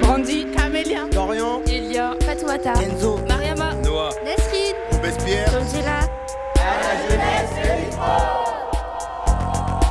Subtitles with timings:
[0.00, 5.50] Brandy, Camélia, Dorian, Elia, Fatoumata, Enzo, Mariama, Noah, Nesrine, Robespierre.
[5.54, 6.00] Angela,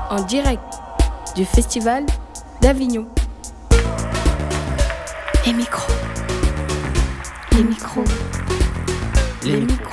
[0.10, 0.62] en direct
[1.36, 2.06] du Festival
[2.62, 3.08] d'Avignon.
[5.46, 5.94] Les micros.
[7.52, 8.04] Les micros.
[9.44, 9.93] Les micros.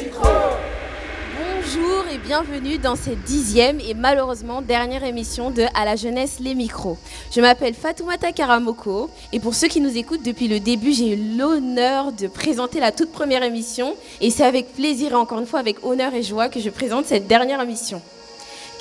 [1.73, 6.53] Bonjour et bienvenue dans cette dixième et malheureusement dernière émission de À la jeunesse les
[6.53, 6.97] micros.
[7.33, 11.37] Je m'appelle Fatoumata Karamoko et pour ceux qui nous écoutent depuis le début, j'ai eu
[11.37, 15.59] l'honneur de présenter la toute première émission et c'est avec plaisir et encore une fois
[15.59, 18.01] avec honneur et joie que je présente cette dernière émission.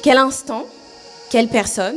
[0.02, 0.66] Quel instant,
[1.30, 1.96] quelle personne,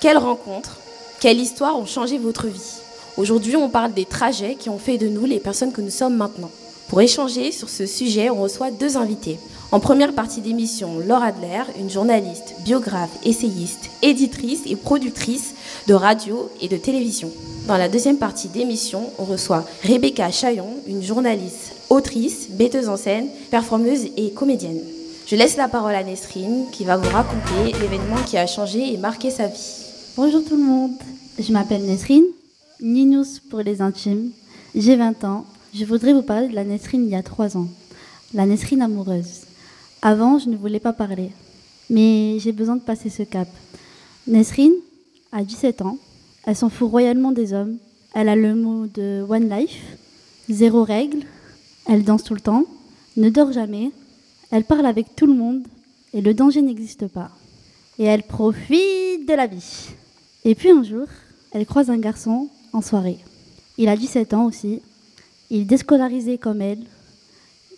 [0.00, 0.78] quelle rencontre,
[1.20, 2.80] quelle histoire ont changé votre vie?
[3.16, 6.16] Aujourd'hui, on parle des trajets qui ont fait de nous les personnes que nous sommes
[6.16, 6.50] maintenant.
[6.88, 9.38] Pour échanger sur ce sujet, on reçoit deux invités.
[9.74, 15.56] En première partie d'émission, Laura Adler, une journaliste, biographe, essayiste, éditrice et productrice
[15.88, 17.28] de radio et de télévision.
[17.66, 23.26] Dans la deuxième partie d'émission, on reçoit Rebecca Chaillon, une journaliste, autrice, metteuse en scène,
[23.50, 24.78] performeuse et comédienne.
[25.26, 28.96] Je laisse la parole à Nesrine qui va vous raconter l'événement qui a changé et
[28.96, 29.86] marqué sa vie.
[30.16, 30.92] Bonjour tout le monde,
[31.36, 32.26] je m'appelle Nesrine,
[32.80, 34.30] Ninous pour les intimes,
[34.76, 35.44] j'ai 20 ans.
[35.74, 37.66] Je voudrais vous parler de la Nesrine il y a 3 ans,
[38.34, 39.40] la Nesrine amoureuse.
[40.06, 41.30] Avant, je ne voulais pas parler,
[41.88, 43.48] mais j'ai besoin de passer ce cap.
[44.26, 44.74] Nesrine
[45.32, 45.96] a 17 ans,
[46.44, 47.78] elle s'en fout royalement des hommes,
[48.12, 49.96] elle a le mot de One Life,
[50.50, 51.20] zéro règle,
[51.86, 52.66] elle danse tout le temps,
[53.16, 53.92] ne dort jamais,
[54.50, 55.62] elle parle avec tout le monde
[56.12, 57.30] et le danger n'existe pas.
[57.98, 59.88] Et elle profite de la vie.
[60.44, 61.06] Et puis un jour,
[61.50, 63.20] elle croise un garçon en soirée.
[63.78, 64.82] Il a 17 ans aussi.
[65.48, 66.84] Il est déscolarisé comme elle.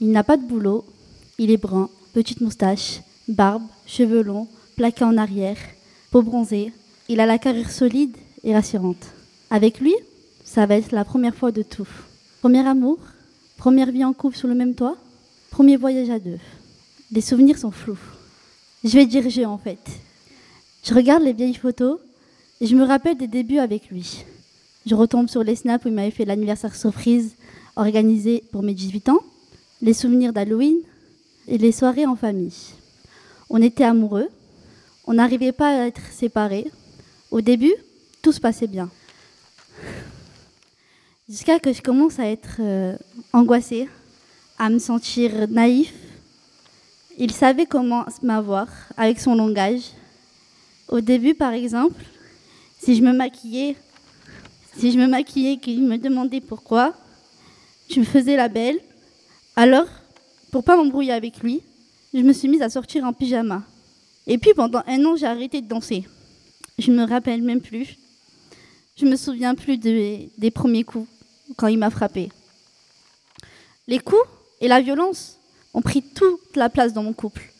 [0.01, 0.84] Il n'a pas de boulot.
[1.39, 5.59] Il est brun, petite moustache, barbe, cheveux longs, plaqués en arrière,
[6.10, 6.72] peau bronzée.
[7.10, 9.12] Il a la carrière solide et rassurante.
[9.50, 9.94] Avec lui,
[10.43, 11.87] ça va être la première fois de tout.
[12.41, 12.97] Premier amour,
[13.59, 14.97] première vie en couple sous le même toit,
[15.50, 16.38] premier voyage à deux.
[17.12, 17.99] Les souvenirs sont flous.
[18.83, 19.87] Je vais dire je en fait.
[20.84, 21.98] Je regarde les vieilles photos
[22.62, 24.25] et je me rappelle des débuts avec lui.
[24.87, 27.34] Je retombe sur les snaps où il m'avait fait l'anniversaire surprise
[27.77, 29.21] organisé pour mes 18 ans,
[29.83, 30.78] les souvenirs d'Halloween
[31.47, 32.55] et les soirées en famille.
[33.49, 34.29] On était amoureux,
[35.07, 36.71] on n'arrivait pas à être séparés.
[37.31, 37.75] Au début,
[38.23, 38.91] tout se passait bien.
[41.29, 42.97] Jusqu'à que je commence à être euh,
[43.33, 43.89] angoissée,
[44.59, 45.93] à me sentir naïf.
[47.19, 49.83] Il savait comment m'avoir avec son langage.
[50.89, 52.03] Au début, par exemple,
[52.78, 53.77] si je me maquillais,
[54.77, 56.95] si je me maquillais qu'il me demandait pourquoi,
[57.91, 58.78] je me faisais la belle.
[59.57, 59.87] Alors,
[60.56, 61.61] pour pas m'embrouiller avec lui,
[62.15, 63.62] je me suis mise à sortir en pyjama.
[64.27, 66.06] Et puis pendant un an, j'ai arrêté de danser.
[66.78, 67.99] Je me rappelle même plus.
[68.97, 71.06] Je me souviens plus de- des premiers coups
[71.59, 72.31] quand il m'a frappé.
[73.87, 74.22] Les coups
[74.62, 75.37] et la violence
[75.75, 77.53] ont pris toute la place dans mon couple.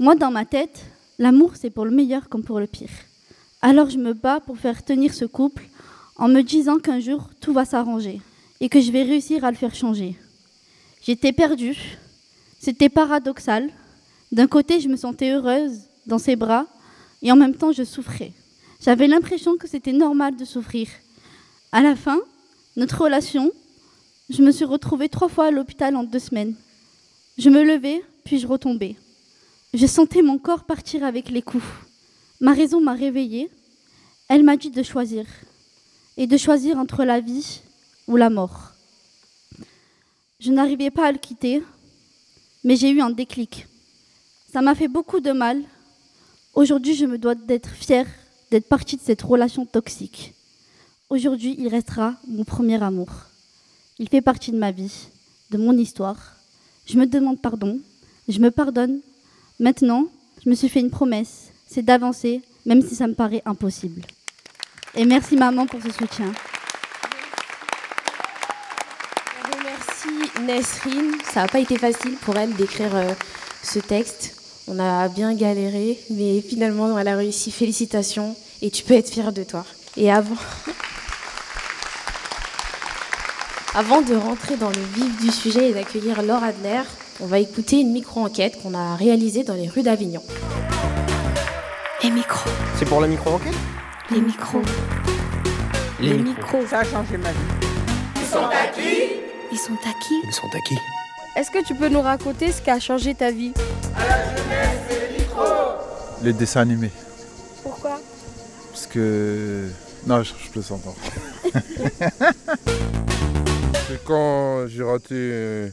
[0.00, 0.84] Moi, dans ma tête,
[1.20, 2.90] l'amour, c'est pour le meilleur comme pour le pire.
[3.62, 5.68] Alors je me bats pour faire tenir ce couple
[6.16, 8.20] en me disant qu'un jour, tout va s'arranger
[8.60, 10.16] et que je vais réussir à le faire changer.
[11.00, 11.78] J'étais perdue.
[12.60, 13.70] C'était paradoxal.
[14.32, 16.66] D'un côté, je me sentais heureuse dans ses bras
[17.22, 18.32] et en même temps, je souffrais.
[18.84, 20.86] J'avais l'impression que c'était normal de souffrir.
[21.72, 22.20] À la fin,
[22.76, 23.50] notre relation,
[24.28, 26.54] je me suis retrouvée trois fois à l'hôpital en deux semaines.
[27.38, 28.96] Je me levais, puis je retombais.
[29.72, 31.64] Je sentais mon corps partir avec les coups.
[32.40, 33.50] Ma raison m'a réveillée.
[34.28, 35.24] Elle m'a dit de choisir.
[36.18, 37.62] Et de choisir entre la vie
[38.06, 38.72] ou la mort.
[40.40, 41.62] Je n'arrivais pas à le quitter,
[42.64, 43.66] mais j'ai eu un déclic.
[44.52, 45.62] Ça m'a fait beaucoup de mal.
[46.54, 48.06] Aujourd'hui, je me dois d'être fière
[48.50, 50.34] d'être partie de cette relation toxique.
[51.08, 53.08] Aujourd'hui, il restera mon premier amour.
[53.98, 55.08] Il fait partie de ma vie,
[55.50, 56.34] de mon histoire.
[56.86, 57.78] Je me demande pardon,
[58.28, 59.00] je me pardonne.
[59.58, 60.06] Maintenant,
[60.44, 64.02] je me suis fait une promesse, c'est d'avancer, même si ça me paraît impossible.
[64.94, 66.32] Et merci maman pour ce soutien.
[69.62, 71.12] Merci Nesrine.
[71.32, 73.12] Ça n'a pas été facile pour elle d'écrire euh,
[73.62, 74.34] ce texte.
[74.66, 77.50] On a bien galéré, mais finalement, elle a réussi.
[77.50, 78.36] Félicitations.
[78.62, 79.64] Et tu peux être fière de toi.
[79.96, 80.36] Et avant.
[83.72, 86.82] Avant de rentrer dans le vif du sujet et d'accueillir Laure Adler,
[87.20, 90.24] on va écouter une micro-enquête qu'on a réalisée dans les rues d'Avignon.
[92.02, 92.50] Les micros.
[92.76, 93.54] C'est pour la micro-enquête?
[94.10, 94.62] Les micros.
[96.00, 96.66] Les micros.
[96.68, 97.38] Ça a changé ma vie.
[98.16, 98.48] Ils sont
[99.52, 100.78] à qui Ils sont à qui
[101.36, 103.52] Est-ce que tu peux nous raconter ce qui a changé ta vie?
[106.22, 106.90] Les dessins animés.
[107.62, 108.00] Pourquoi?
[108.70, 109.68] Parce que.
[110.06, 110.82] Non, je, je plaisante.
[111.54, 111.60] hein.
[113.88, 115.68] C'est quand j'ai raté, euh,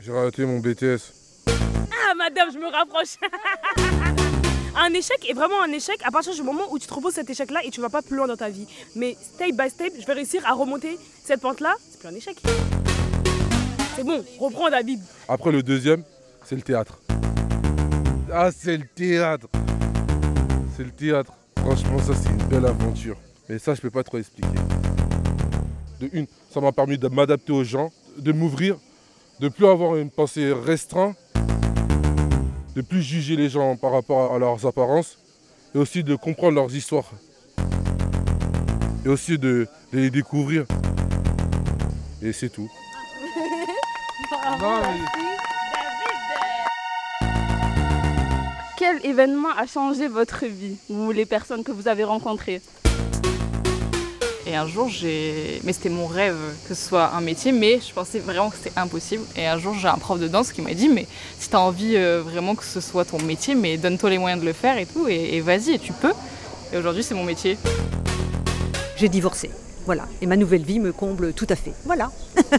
[0.00, 1.12] j'ai raté mon BTS.
[1.46, 3.16] Ah madame, je me rapproche.
[4.76, 7.30] un échec est vraiment un échec à partir du moment où tu te reposes cet
[7.30, 8.66] échec-là et tu vas pas plus loin dans ta vie.
[8.96, 11.74] Mais step by step, je vais réussir à remonter cette pente-là.
[11.90, 12.36] C'est plus un échec.
[13.96, 15.00] C'est bon, reprends David.
[15.28, 16.02] Après le deuxième,
[16.44, 16.98] c'est le théâtre.
[18.32, 19.46] Ah, c'est le théâtre.
[20.76, 21.32] C'est le théâtre.
[21.58, 23.16] Franchement, ça c'est une belle aventure.
[23.48, 24.48] Mais ça, je peux pas trop expliquer.
[26.00, 28.76] De une, ça m'a permis de m'adapter aux gens, de m'ouvrir,
[29.38, 31.16] de plus avoir une pensée restreinte,
[32.74, 35.18] de plus juger les gens par rapport à leurs apparences,
[35.74, 37.10] et aussi de comprendre leurs histoires.
[39.04, 40.64] Et aussi de, de les découvrir.
[42.22, 42.68] Et c'est tout.
[44.60, 44.88] Non, mais-
[48.76, 52.60] Quel événement a changé votre vie ou les personnes que vous avez rencontrées?
[54.54, 55.60] Et un jour, j'ai.
[55.64, 56.36] Mais c'était mon rêve
[56.68, 59.24] que ce soit un métier, mais je pensais vraiment que c'était impossible.
[59.34, 61.08] Et un jour, j'ai un prof de danse qui m'a dit Mais
[61.40, 64.40] si tu as envie euh, vraiment que ce soit ton métier, mais donne-toi les moyens
[64.40, 66.12] de le faire et tout, et, et vas-y, et tu peux.
[66.72, 67.58] Et aujourd'hui, c'est mon métier.
[68.96, 69.50] J'ai divorcé.
[69.86, 70.04] Voilà.
[70.20, 71.72] Et ma nouvelle vie me comble tout à fait.
[71.84, 72.12] Voilà.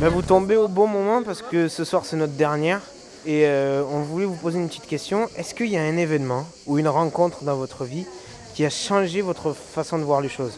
[0.00, 2.80] Bah, vous tombez au bon moment parce que ce soir c'est notre dernière.
[3.26, 5.28] Et euh, on voulait vous poser une petite question.
[5.36, 8.06] Est-ce qu'il y a un événement ou une rencontre dans votre vie
[8.54, 10.52] qui a changé votre façon de voir les choses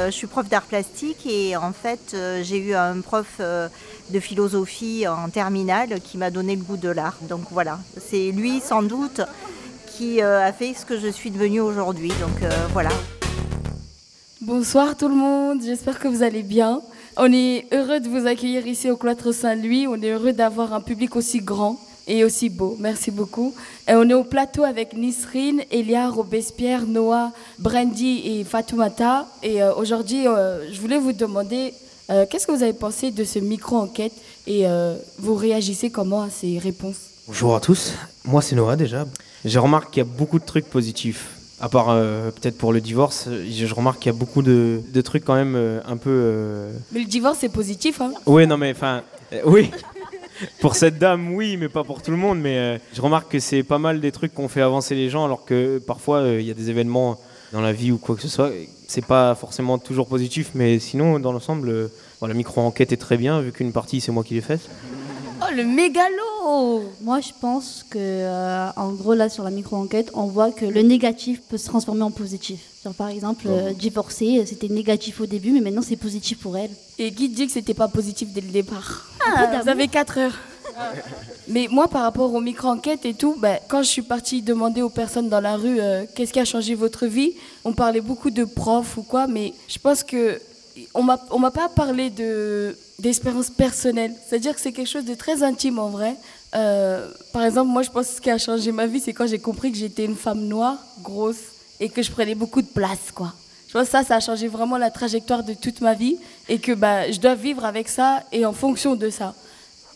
[0.00, 3.68] Euh, je suis prof d'art plastique et en fait euh, j'ai eu un prof euh,
[4.10, 7.16] de philosophie en terminale qui m'a donné le goût de l'art.
[7.28, 9.20] Donc voilà, c'est lui sans doute
[9.96, 12.12] qui euh, a fait ce que je suis devenue aujourd'hui.
[12.20, 12.90] Donc euh, voilà.
[14.40, 16.80] Bonsoir tout le monde, j'espère que vous allez bien.
[17.16, 19.88] On est heureux de vous accueillir ici au cloître Saint-Louis.
[19.88, 21.76] On est heureux d'avoir un public aussi grand
[22.08, 22.76] et aussi beau.
[22.80, 23.54] Merci beaucoup.
[23.86, 29.28] Et on est au plateau avec Nisrine, Elia, Robespierre, Noah, Brandy et Fatoumata.
[29.42, 31.74] Et euh, aujourd'hui, euh, je voulais vous demander
[32.10, 34.14] euh, qu'est-ce que vous avez pensé de ce micro-enquête
[34.46, 34.64] et
[35.18, 36.96] vous réagissez comment à ces réponses?
[37.26, 37.92] Bonjour à tous.
[38.24, 39.04] Moi c'est Noah déjà.
[39.44, 41.34] Je remarque qu'il y a beaucoup de trucs positifs.
[41.60, 45.00] À part euh, peut-être pour le divorce, je remarque qu'il y a beaucoup de, de
[45.02, 46.08] trucs quand même euh, un peu.
[46.10, 48.12] euh, Mais le divorce, c'est positif, hein?
[48.26, 49.02] Oui, non, mais enfin,
[49.44, 49.70] oui.
[50.60, 52.40] Pour cette dame, oui, mais pas pour tout le monde.
[52.40, 55.24] Mais euh, je remarque que c'est pas mal des trucs qu'on fait avancer les gens,
[55.24, 57.18] alors que parfois euh, il y a des événements
[57.52, 58.50] dans la vie ou quoi que ce soit.
[58.86, 61.88] C'est pas forcément toujours positif, mais sinon, dans l'ensemble, euh,
[62.22, 64.68] la micro-enquête est très bien, vu qu'une partie, c'est moi qui l'ai faite.
[65.48, 70.24] Oh, le mégalo Moi, je pense que, euh, en gros, là, sur la micro-enquête, on
[70.24, 72.60] voit que le négatif peut se transformer en positif.
[72.84, 76.70] Genre, par exemple, euh, divorcer, c'était négatif au début, mais maintenant, c'est positif pour elle.
[76.98, 80.38] Et qui dit que c'était pas positif dès le départ Ah, Vous avez 4 heures.
[81.48, 84.90] Mais moi, par rapport aux micro-enquêtes et tout, ben, quand je suis partie demander aux
[84.90, 87.32] personnes dans la rue euh, qu'est-ce qui a changé votre vie,
[87.64, 90.38] on parlait beaucoup de profs ou quoi, mais je pense que
[90.94, 94.12] on m'a pas parlé de d'expérience personnelle.
[94.28, 96.16] C'est-à-dire que c'est quelque chose de très intime en vrai.
[96.54, 99.26] Euh, par exemple, moi, je pense que ce qui a changé ma vie, c'est quand
[99.26, 101.36] j'ai compris que j'étais une femme noire, grosse,
[101.78, 103.32] et que je prenais beaucoup de place, quoi.
[103.68, 106.16] Je pense que ça, ça a changé vraiment la trajectoire de toute ma vie,
[106.48, 109.34] et que bah, je dois vivre avec ça et en fonction de ça.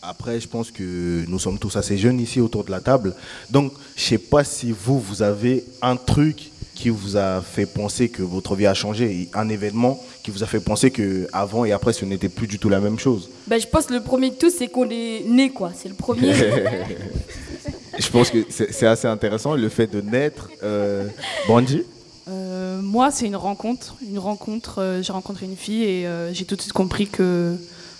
[0.01, 3.15] Après, je pense que nous sommes tous assez jeunes ici autour de la table.
[3.49, 8.09] Donc, je sais pas si vous, vous avez un truc qui vous a fait penser
[8.09, 11.71] que votre vie a changé, un événement qui vous a fait penser que avant et
[11.71, 13.29] après, ce n'était plus du tout la même chose.
[13.47, 15.71] Ben, je pense que le premier de tout, c'est qu'on est né, quoi.
[15.75, 16.33] C'est le premier.
[17.99, 20.49] je pense que c'est assez intéressant le fait de naître.
[20.63, 21.07] Euh,
[21.47, 21.83] Bandit
[22.29, 23.95] Euh, moi, c'est une rencontre.
[24.07, 24.81] Une rencontre.
[24.81, 27.55] euh, j'ai rencontré une fille et euh, j'ai tout de suite compris que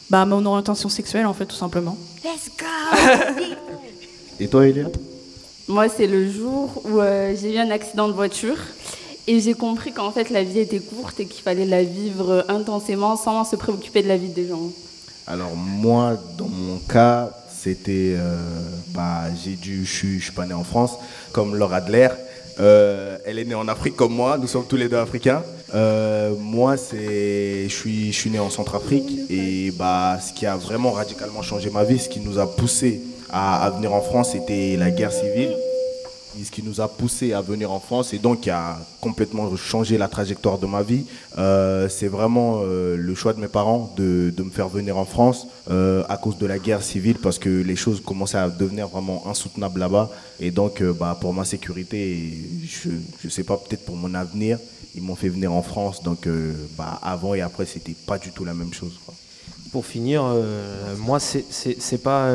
[0.09, 1.97] bah, mon orientation sexuelle, en fait, tout simplement.
[2.23, 3.43] Let's go
[4.39, 4.85] Et toi, Elia?
[5.67, 8.57] Moi, c'est le jour où euh, j'ai eu un accident de voiture
[9.27, 13.15] et j'ai compris qu'en fait la vie était courte et qu'il fallait la vivre intensément
[13.15, 14.69] sans se préoccuper de la vie des gens.
[15.25, 18.35] Alors moi, dans mon cas, c'était, euh,
[18.89, 20.97] bah, j'ai dû, je suis, suis pas né en France,
[21.31, 22.09] comme Laura Adler.
[22.59, 24.37] Euh, elle est née en Afrique comme moi.
[24.37, 25.43] Nous sommes tous les deux africains.
[25.73, 30.91] Euh, moi, je suis, je suis né en Centrafrique et bah, ce qui a vraiment
[30.91, 33.01] radicalement changé ma vie, ce qui nous a poussé
[33.33, 35.55] à, venir en France, c'était la guerre civile.
[36.43, 39.97] ce qui nous a poussé à venir en France et donc qui a complètement changé
[39.97, 41.05] la trajectoire de ma vie.
[41.37, 45.05] Euh, c'est vraiment euh, le choix de mes parents de, de me faire venir en
[45.05, 48.87] France euh, à cause de la guerre civile parce que les choses commençaient à devenir
[48.87, 50.09] vraiment insoutenables là-bas.
[50.39, 52.33] Et donc, bah, pour ma sécurité,
[52.67, 52.89] je
[53.23, 54.59] ne sais pas, peut-être pour mon avenir,
[54.95, 56.03] ils m'ont fait venir en France.
[56.03, 56.27] Donc,
[56.77, 58.93] bah, avant et après, c'était pas du tout la même chose.
[59.71, 60.23] Pour finir,
[60.99, 62.29] moi, c'est- pas,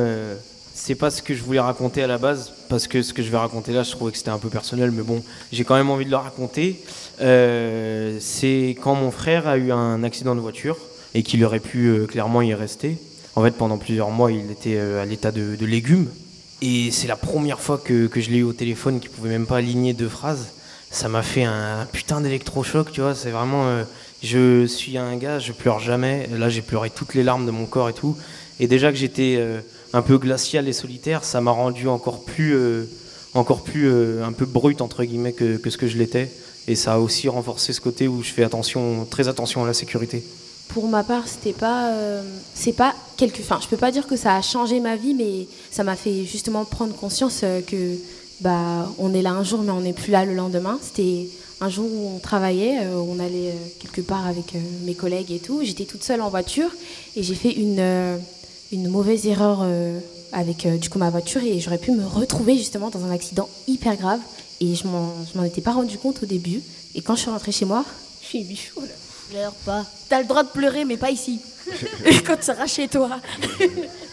[0.78, 3.30] c'est pas ce que je voulais raconter à la base, parce que ce que je
[3.30, 5.90] vais raconter là, je trouvais que c'était un peu personnel, mais bon, j'ai quand même
[5.90, 6.80] envie de le raconter.
[7.20, 10.78] Euh, c'est quand mon frère a eu un accident de voiture
[11.14, 12.96] et qu'il aurait pu euh, clairement y rester.
[13.34, 16.06] En fait, pendant plusieurs mois, il était euh, à l'état de, de légume.
[16.62, 19.46] Et c'est la première fois que, que je l'ai eu au téléphone, qu'il pouvait même
[19.46, 20.52] pas aligner deux phrases.
[20.90, 23.16] Ça m'a fait un putain d'électrochoc, tu vois.
[23.16, 23.82] C'est vraiment.
[24.22, 26.28] Je suis un gars, je pleure jamais.
[26.36, 28.16] Là, j'ai pleuré toutes les larmes de mon corps et tout.
[28.60, 29.60] Et déjà que j'étais euh,
[29.92, 32.88] un peu glacial et solitaire, ça m'a rendu encore plus, euh,
[33.34, 36.30] encore plus euh, un peu brut entre guillemets que, que ce que je l'étais.
[36.66, 39.74] Et ça a aussi renforcé ce côté où je fais attention, très attention à la
[39.74, 40.24] sécurité.
[40.68, 42.22] Pour ma part, c'était pas, euh,
[42.54, 45.46] c'est pas quelque, enfin, je peux pas dire que ça a changé ma vie, mais
[45.70, 47.96] ça m'a fait justement prendre conscience que,
[48.40, 50.78] bah, on est là un jour, mais on n'est plus là le lendemain.
[50.82, 51.28] C'était
[51.60, 55.32] un jour où on travaillait, euh, on allait euh, quelque part avec euh, mes collègues
[55.32, 55.60] et tout.
[55.64, 56.70] J'étais toute seule en voiture
[57.16, 58.16] et j'ai fait une, euh,
[58.70, 59.98] une mauvaise erreur euh,
[60.32, 63.48] avec euh, du coup ma voiture et j'aurais pu me retrouver justement dans un accident
[63.66, 64.20] hyper grave
[64.60, 66.60] et je m'en, je m'en étais pas rendu compte au début.
[66.94, 67.84] Et quand je suis rentrée chez moi,
[68.22, 68.86] je suis bichou là.
[69.30, 69.84] Pleure pas.
[70.08, 71.40] T'as le droit de pleurer, mais pas ici.
[72.26, 73.20] Quand tu seras chez toi.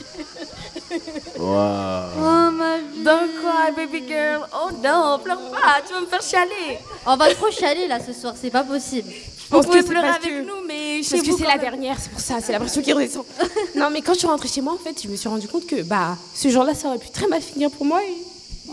[1.39, 3.03] Oh ma vie.
[3.03, 4.45] Don't cry, baby girl.
[4.53, 5.81] Oh non, pleure pas.
[5.87, 6.77] Tu vas me faire chialer.
[7.05, 9.09] On va trop chialer là ce soir, c'est pas possible.
[9.51, 11.43] On pense que c'est pleurer parce avec que- nous, mais chez Parce que vous, c'est
[11.43, 11.61] la même.
[11.61, 13.25] dernière, c'est pour ça, c'est la pression qui redescend.
[13.75, 15.67] non, mais quand je suis rentrée chez moi, en fait, je me suis rendu compte
[15.67, 17.99] que bah, ce jour-là, ça aurait pu très mal finir pour moi.
[18.03, 18.71] et-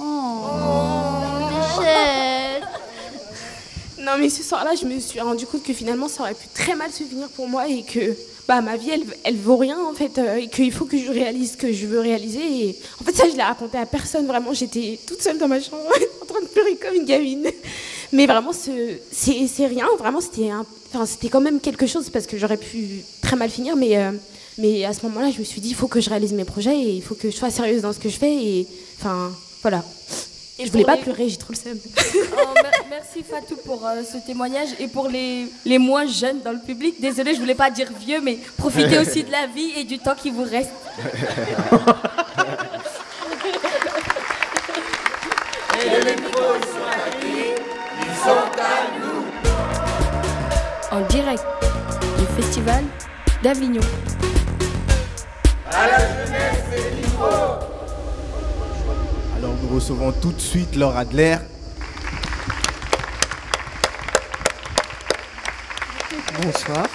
[1.50, 2.62] Michel.
[3.98, 6.74] Non, mais ce soir-là, je me suis rendu compte que finalement, ça aurait pu très
[6.74, 8.16] mal se finir pour moi et que
[8.49, 11.11] bah, ma vie, elle, elle vaut rien, en fait, euh, et qu'il faut que je
[11.11, 12.40] réalise ce que je veux réaliser.
[12.68, 14.52] Et en fait, ça, je l'ai raconté à personne, vraiment.
[14.52, 15.82] J'étais toute seule dans ma chambre,
[16.22, 17.46] en train de pleurer comme une gamine.
[18.12, 19.87] Mais vraiment, ce- c'est rien.
[19.99, 23.76] Vraiment, c'était un- enfin, quand même quelque chose parce que j'aurais pu très mal finir.
[23.76, 24.11] Mais, euh,
[24.58, 26.76] mais à ce moment-là, je me suis dit, il faut que je réalise mes projets
[26.78, 28.34] et il faut que je sois sérieuse dans ce que je fais.
[28.34, 28.66] Et
[28.99, 29.30] enfin,
[29.62, 29.82] voilà.
[30.62, 31.78] Et je voulais pas les- pleurer, j'ai trop le seum.
[32.35, 36.52] Oh, mer- merci Fatou pour euh, ce témoignage et pour les, les moins jeunes dans
[36.52, 37.00] le public.
[37.00, 40.14] Désolée, je voulais pas dire vieux, mais profitez aussi de la vie et du temps
[40.14, 40.71] qui vous reste.
[50.90, 51.45] En direct
[52.19, 52.85] du festival
[53.42, 53.81] d'Avignon.
[55.71, 57.62] Alors nous
[59.72, 61.36] recevons tout de suite Laure Adler.
[66.42, 66.86] Bonsoir.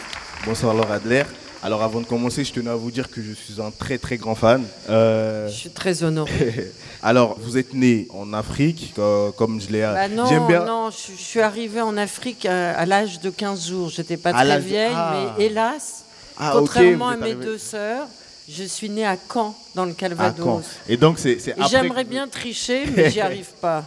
[0.46, 1.24] Bonsoir Laure Adler.
[1.64, 4.18] Alors avant de commencer, je tenais à vous dire que je suis un très très
[4.18, 4.64] grand fan.
[4.90, 6.72] Euh, Je suis très honoré.
[7.04, 9.82] Alors vous êtes né en Afrique, co- comme je l'ai.
[9.82, 10.66] Bah non, J'aime bien.
[10.66, 13.90] non, je, je suis arrivée en Afrique à, à l'âge de 15 jours.
[13.90, 15.34] J'étais pas À très vieille, Ah.
[15.38, 16.04] mais hélas,
[16.38, 17.46] Ah, contrairement à mes arrivée.
[17.46, 18.08] deux sœurs,
[18.50, 20.46] je suis née à Caen, dans le À Calvados.
[20.46, 20.62] Caen.
[20.90, 23.84] Et donc c'est après j'aimerais bien tricher, mais j'y arrive pas.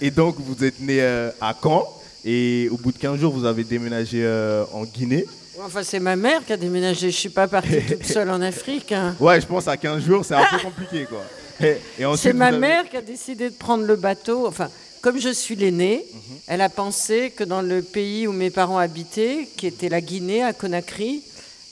[0.00, 1.86] Et donc vous êtes né euh, à Caen
[2.24, 5.24] et au bout de 15 jours vous avez déménagé euh, en Guinée.
[5.64, 7.10] Enfin, c'est ma mère qui a déménagé.
[7.12, 8.90] Je suis pas partie toute seule en Afrique.
[8.92, 9.14] hein.
[9.20, 11.22] Ouais, je pense à 15 jours c'est un peu compliqué quoi.
[12.16, 14.46] C'est ma avez- mère qui a décidé de prendre le bateau.
[14.48, 14.68] Enfin,
[15.00, 16.36] comme je suis l'aînée, Mhm.
[16.48, 20.42] elle a pensé que dans le pays où mes parents habitaient, qui était la Guinée,
[20.42, 21.22] à Conakry,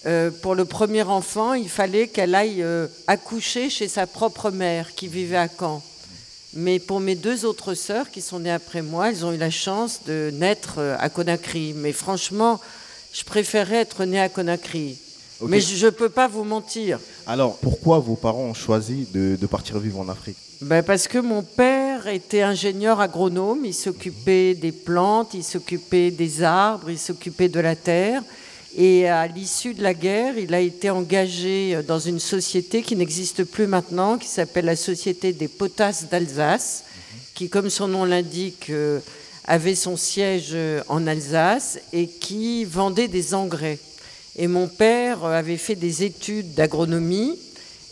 [0.05, 4.95] euh, pour le premier enfant, il fallait qu'elle aille euh, accoucher chez sa propre mère,
[4.95, 5.83] qui vivait à Caen.
[6.55, 9.51] Mais pour mes deux autres sœurs, qui sont nées après moi, elles ont eu la
[9.51, 11.73] chance de naître euh, à Conakry.
[11.75, 12.61] Mais franchement,
[13.13, 14.99] je préférais être née à Conakry.
[15.49, 17.01] Mais je ne peux pas vous mentir.
[17.27, 20.37] Alors pourquoi vos parents ont choisi de, de partir vivre en Afrique?
[20.61, 26.43] Ben, parce que mon père était ingénieur agronome, il s'occupait des plantes, il s'occupait des
[26.43, 28.23] arbres, il s'occupait de la terre.
[28.77, 33.45] Et à l'issue de la guerre, il a été engagé dans une société qui n'existe
[33.45, 36.85] plus maintenant, qui s'appelle la Société des Potasses d'Alsace,
[37.35, 39.01] qui, comme son nom l'indique, euh,
[39.45, 43.79] avait son siège euh, en Alsace et qui vendait des engrais.
[44.37, 47.39] Et mon père euh, avait fait des études d'agronomie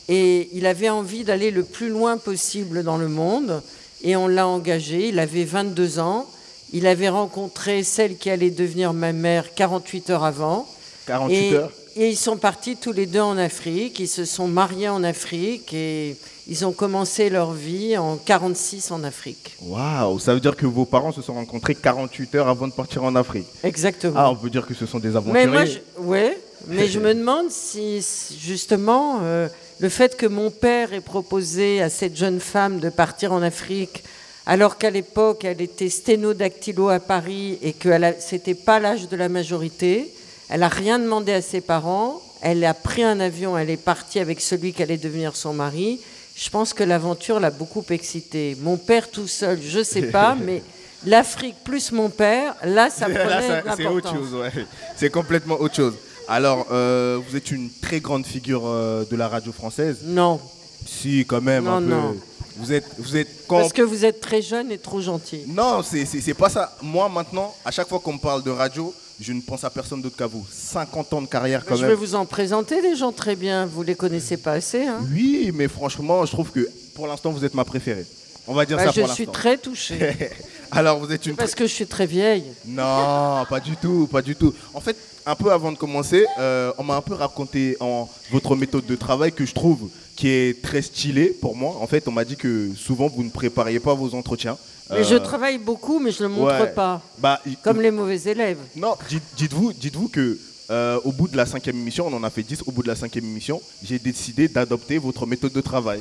[0.09, 3.63] et il avait envie d'aller le plus loin possible dans le monde.
[4.03, 5.09] Et on l'a engagé.
[5.09, 6.27] Il avait 22 ans.
[6.73, 10.67] Il avait rencontré celle qui allait devenir ma mère 48 heures avant.
[11.07, 13.99] 48 et, heures Et ils sont partis tous les deux en Afrique.
[13.99, 19.05] Ils se sont mariés en Afrique et Ils ont commencé leur vie en 46 en
[19.05, 19.57] Afrique.
[19.63, 23.05] Waouh, ça veut dire que vos parents se sont rencontrés 48 heures avant de partir
[23.05, 23.47] en Afrique.
[23.63, 24.15] Exactement.
[24.17, 25.47] Ah, on peut dire que ce sont des Mais aventuriers.
[25.47, 29.49] moi, je, ouais, mais je me demande si si, justement euh,
[29.79, 34.03] le fait que mon père ait proposé à cette jeune femme de partir en Afrique,
[34.51, 37.89] alors qu'à l'époque elle était sténodactylo à Paris et que
[38.19, 40.13] c'était pas l'âge de la majorité,
[40.49, 44.19] elle a rien demandé à ses parents, elle a pris un avion, elle est partie
[44.19, 46.01] avec celui qui allait devenir son mari.
[46.35, 48.57] Je pense que l'aventure l'a beaucoup excitée.
[48.61, 50.65] Mon père tout seul, je sais pas, mais
[51.07, 54.51] l'Afrique plus mon père, là ça prenait c'est autre chose, ouais.
[54.97, 55.95] C'est complètement autre chose.
[56.27, 59.99] Alors, euh, vous êtes une très grande figure euh, de la radio française.
[60.03, 60.41] Non.
[60.85, 61.87] Si, quand même, Non, un peu.
[61.89, 62.17] non.
[62.57, 65.43] Vous êtes, vous êtes quand- Parce que vous êtes très jeune et trop gentil.
[65.49, 66.77] Non, c'est pas ça.
[66.83, 70.01] Moi, maintenant, à chaque fois qu'on me parle de radio, je ne pense à personne
[70.03, 70.47] d'autre qu'à vous.
[70.51, 71.91] 50 ans de carrière, quand je même.
[71.91, 73.67] vais vous en présenter des gens très bien.
[73.67, 74.85] Vous les connaissez pas assez.
[74.87, 78.07] Hein Oui, mais franchement, je trouve que pour l'instant, vous êtes ma préférée.
[78.51, 79.33] On va dire Bah, ça je pour suis l'instant.
[79.41, 80.17] très touchée.
[80.73, 81.37] Alors, vous êtes une.
[81.37, 82.45] Parce que je suis très vieille.
[82.67, 84.53] Non, pas du tout, pas du tout.
[84.75, 88.57] En fait, un peu avant de commencer, euh, on m'a un peu raconté en votre
[88.57, 91.77] méthode de travail que je trouve qui est très stylée pour moi.
[91.81, 94.59] En fait, on m'a dit que souvent vous ne prépariez pas vos entretiens.
[94.91, 96.73] Mais je Euh, travaille beaucoup, mais je le montre ouais.
[96.73, 97.01] pas.
[97.19, 98.59] Bah, Comme les mauvais élèves.
[98.75, 100.37] Non, dites- dites-vous dites-vous que
[100.73, 102.89] euh, au bout de la cinquième émission, on en a fait 10, au bout de
[102.89, 106.01] la cinquième émission, j'ai décidé d'adopter votre méthode de travail.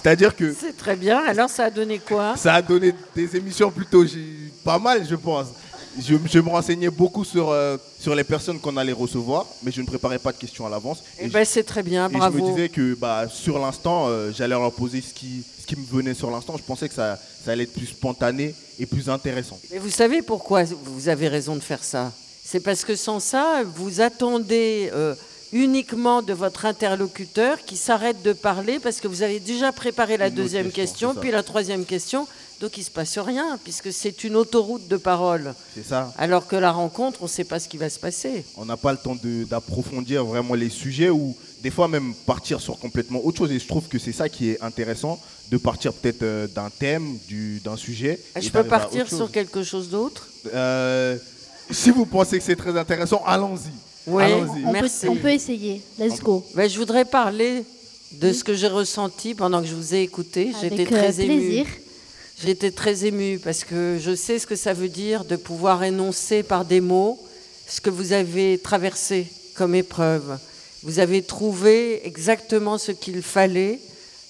[0.00, 1.18] C'est-à-dire que C'est très bien.
[1.26, 2.36] Alors ça a donné quoi?
[2.36, 4.04] Ça a donné des émissions plutôt
[4.64, 5.46] pas mal, je pense.
[5.98, 9.80] Je, je me renseignais beaucoup sur, euh, sur les personnes qu'on allait recevoir, mais je
[9.80, 11.02] ne préparais pas de questions à l'avance.
[11.18, 12.38] Eh je- ben, c'est très bien, et je bravo.
[12.38, 15.86] me disais que bah, sur l'instant, euh, j'allais leur poser ce qui, ce qui me
[15.86, 16.54] venait sur l'instant.
[16.58, 19.58] Je pensais que ça, ça allait être plus spontané et plus intéressant.
[19.72, 22.12] Mais vous savez pourquoi vous avez raison de faire ça?
[22.44, 25.14] C'est parce que sans ça, vous attendez euh,
[25.52, 30.30] uniquement de votre interlocuteur qui s'arrête de parler parce que vous avez déjà préparé la
[30.30, 32.26] deuxième question, puis la troisième question.
[32.58, 35.54] Donc il ne se passe rien puisque c'est une autoroute de parole.
[35.74, 36.12] C'est ça.
[36.16, 38.44] Alors que la rencontre, on ne sait pas ce qui va se passer.
[38.56, 42.78] On n'a pas le temps d'approfondir vraiment les sujets ou des fois même partir sur
[42.78, 43.52] complètement autre chose.
[43.52, 47.18] Et je trouve que c'est ça qui est intéressant, de partir peut-être euh, d'un thème,
[47.28, 48.18] du- d'un sujet.
[48.34, 50.26] et Je peux partir sur quelque chose d'autre?
[50.54, 51.18] Euh,
[51.70, 53.70] si vous pensez que c'est très intéressant, allons-y.
[54.06, 54.24] Oui.
[54.24, 55.08] On peut, merci.
[55.08, 55.82] on peut essayer.
[55.98, 56.44] Let's go.
[56.54, 57.64] Ben, je voudrais parler
[58.12, 60.52] de ce que j'ai ressenti pendant que je vous ai écouté.
[60.56, 61.38] Avec, J'étais euh, très émue.
[61.38, 61.66] plaisir.
[62.44, 66.42] J'étais très émue parce que je sais ce que ça veut dire de pouvoir énoncer
[66.42, 67.18] par des mots
[67.66, 70.38] ce que vous avez traversé comme épreuve.
[70.82, 73.80] Vous avez trouvé exactement ce qu'il fallait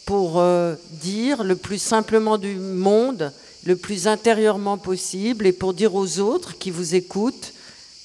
[0.06, 3.32] pour euh, dire le plus simplement du monde,
[3.64, 7.52] le plus intérieurement possible, et pour dire aux autres qui vous écoutent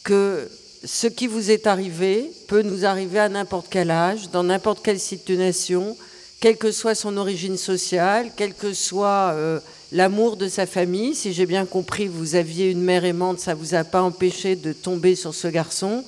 [0.04, 0.50] que
[0.84, 5.00] ce qui vous est arrivé peut nous arriver à n'importe quel âge, dans n'importe quelle
[5.00, 5.96] situation,
[6.40, 9.60] quelle que soit son origine sociale, quel que soit euh,
[9.92, 11.14] l'amour de sa famille.
[11.14, 14.56] Si j'ai bien compris, vous aviez une mère aimante, ça ne vous a pas empêché
[14.56, 16.04] de tomber sur ce garçon.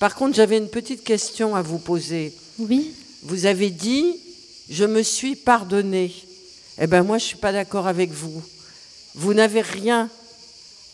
[0.00, 2.34] Par contre, j'avais une petite question à vous poser.
[2.58, 2.94] Oui.
[3.22, 4.18] Vous avez dit,
[4.68, 6.12] je me suis pardonné.
[6.78, 8.42] Eh bien, moi, je ne suis pas d'accord avec vous.
[9.14, 10.10] Vous n'avez rien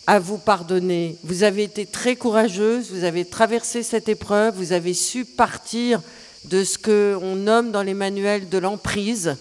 [0.07, 1.17] à vous pardonner.
[1.25, 6.01] Vous avez été très courageuse, vous avez traversé cette épreuve, vous avez su partir
[6.47, 9.37] de ce qu'on nomme dans les manuels de l'emprise,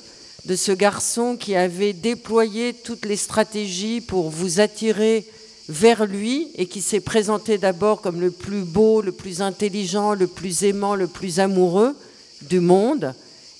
[0.45, 5.25] de ce garçon qui avait déployé toutes les stratégies pour vous attirer
[5.67, 10.27] vers lui et qui s'est présenté d'abord comme le plus beau, le plus intelligent, le
[10.27, 11.95] plus aimant, le plus amoureux
[12.41, 13.13] du monde.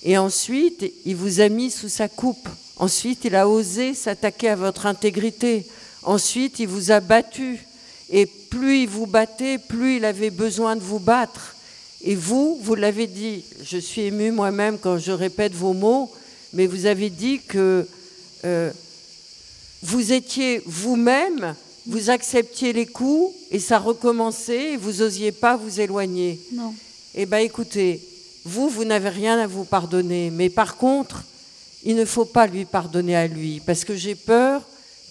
[0.04, 2.50] Et ensuite, il vous a mis sous sa coupe.
[2.78, 5.66] Ensuite, il a osé s'attaquer à votre intégrité.
[6.04, 7.66] Ensuite, il vous a battu.
[8.10, 11.56] Et plus il vous battait, plus il avait besoin de vous battre.
[12.04, 16.12] Et vous, vous l'avez dit, je suis émue moi-même quand je répète vos mots,
[16.54, 17.88] mais vous avez dit que
[18.44, 18.72] euh,
[19.84, 25.80] vous étiez vous-même, vous acceptiez les coups et ça recommençait et vous n'osiez pas vous
[25.80, 26.40] éloigner.
[26.52, 26.74] Non.
[27.14, 28.02] Eh bien écoutez,
[28.44, 31.24] vous, vous n'avez rien à vous pardonner, mais par contre,
[31.84, 34.64] il ne faut pas lui pardonner à lui, parce que j'ai peur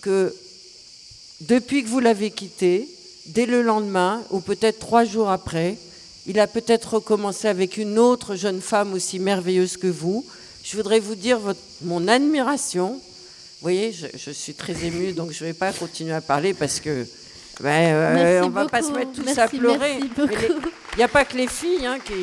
[0.03, 0.35] que
[1.41, 2.89] depuis que vous l'avez quitté,
[3.27, 5.77] dès le lendemain, ou peut-être trois jours après,
[6.27, 10.25] il a peut-être recommencé avec une autre jeune femme aussi merveilleuse que vous.
[10.63, 12.93] Je voudrais vous dire votre- mon admiration.
[12.93, 13.01] Vous
[13.63, 16.81] voyez, je, je suis très émue, donc je ne vais pas continuer à parler parce
[16.81, 17.07] que
[17.61, 19.99] ben, euh, on ne va pas se mettre tous Merci, à pleurer.
[19.99, 22.15] Il n'y a pas que les filles hein, qui,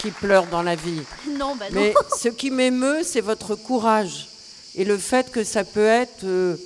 [0.00, 1.00] qui pleurent dans la vie.
[1.28, 1.56] Non, non.
[1.72, 4.28] Mais ce qui m'émeut, c'est votre courage
[4.74, 6.56] et le fait que ça peut être euh,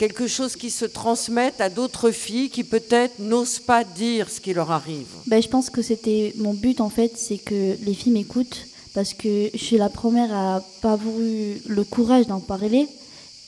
[0.00, 4.54] quelque chose qui se transmette à d'autres filles qui peut-être n'osent pas dire ce qui
[4.54, 5.08] leur arrive.
[5.26, 9.12] Ben, je pense que c'était mon but en fait, c'est que les filles m'écoutent parce
[9.12, 12.88] que je suis la première à pas avoir eu le courage d'en parler.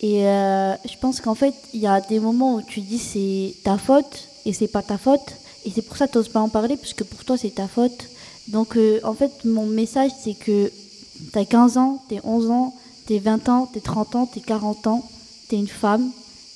[0.03, 3.55] Et euh, je pense qu'en fait, il y a des moments où tu dis c'est
[3.65, 5.29] ta faute et c'est pas ta faute.
[5.65, 7.55] Et c'est pour ça que tu n'oses pas en parler, parce que pour toi, c'est
[7.55, 8.09] ta faute.
[8.49, 10.71] Donc, euh, en fait, mon message, c'est que
[11.33, 12.75] tu as 15 ans, tu 11 ans,
[13.07, 15.09] tu 20 ans, tu 30 ans, tu 40 ans,
[15.49, 16.11] tu es une femme.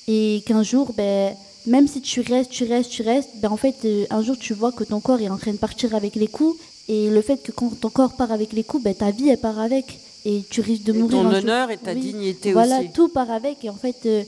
[0.07, 3.75] Et qu'un jour, ben, même si tu restes, tu restes, tu restes, ben, en fait,
[3.85, 6.27] euh, un jour, tu vois que ton corps est en train de partir avec les
[6.27, 6.57] coups.
[6.87, 9.37] Et le fait que quand ton corps part avec les coups, ben, ta vie, elle
[9.39, 9.99] part avec.
[10.25, 11.21] Et tu risques de mourir.
[11.21, 11.71] Ton honneur jour.
[11.71, 11.99] et ta Oui.
[11.99, 12.89] dignité voilà, aussi.
[12.93, 13.63] tout part avec.
[13.65, 14.23] Et en fait, euh,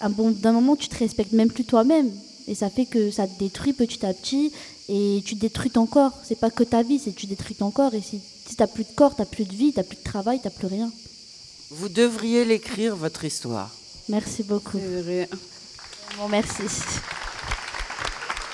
[0.00, 2.10] un bon, d'un moment, tu te respectes même plus toi-même.
[2.46, 4.52] Et ça fait que ça te détruit petit à petit.
[4.88, 6.12] Et tu détruis ton corps.
[6.24, 7.94] C'est pas que ta vie, c'est que tu détruis ton corps.
[7.94, 10.38] Et si, si t'as plus de corps, t'as plus de vie, t'as plus de travail,
[10.42, 10.90] t'as plus rien.
[11.70, 13.74] Vous devriez l'écrire, votre histoire.
[14.08, 14.78] Merci beaucoup.
[16.18, 16.62] Bon, merci.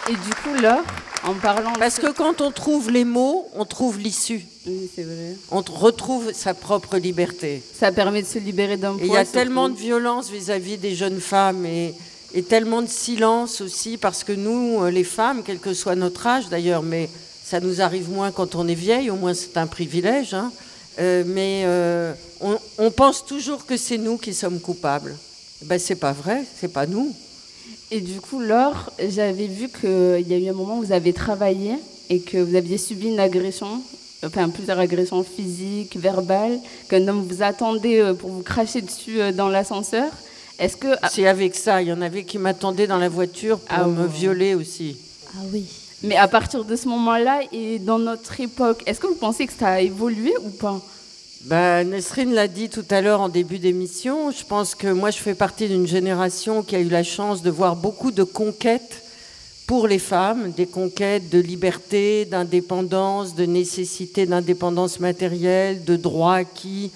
[0.09, 0.83] Et du coup, Laure,
[1.25, 1.73] en parlant.
[1.79, 4.45] Parce que quand on trouve les mots, on trouve l'issue.
[4.67, 5.37] Oui, c'est vrai.
[5.51, 7.63] On retrouve sa propre liberté.
[7.79, 9.19] Ça permet de se libérer d'un Et il y poids.
[9.21, 11.95] a tellement de violence vis-à-vis des jeunes femmes et,
[12.35, 16.27] et tellement de silence aussi, parce que nous, euh, les femmes, quel que soit notre
[16.27, 17.09] âge d'ailleurs, mais
[17.45, 20.51] ça nous arrive moins quand on est vieille, au moins c'est un privilège, hein,
[20.99, 25.17] euh, mais euh, on, on pense toujours que c'est nous qui sommes coupables.
[25.63, 27.15] Ben, c'est pas vrai, c'est pas nous.
[27.91, 31.13] Et du coup, Laure, j'avais vu qu'il y a eu un moment où vous avez
[31.13, 31.75] travaillé
[32.11, 33.81] et que vous aviez subi une agression,
[34.25, 39.33] enfin plusieurs agressions physiques, verbales, qu'un homme vous attendait euh, pour vous cracher dessus euh,
[39.33, 40.11] dans l'ascenseur.
[40.59, 40.89] Est-ce que.
[41.11, 44.07] C'est avec ça, il y en avait qui m'attendaient dans la voiture pour Ah me
[44.07, 44.97] violer aussi.
[45.35, 45.65] Ah oui.
[46.03, 49.53] Mais à partir de ce moment-là et dans notre époque, est-ce que vous pensez que
[49.53, 50.81] ça a évolué ou pas?
[51.45, 54.31] Ben, Nesrine l'a dit tout à l'heure en début d'émission.
[54.31, 57.51] Je pense que moi, je fais partie d'une génération qui a eu la chance de
[57.51, 59.03] voir beaucoup de conquêtes
[59.67, 66.91] pour les femmes, des conquêtes de liberté, d'indépendance, de nécessité d'indépendance matérielle, de droits acquis.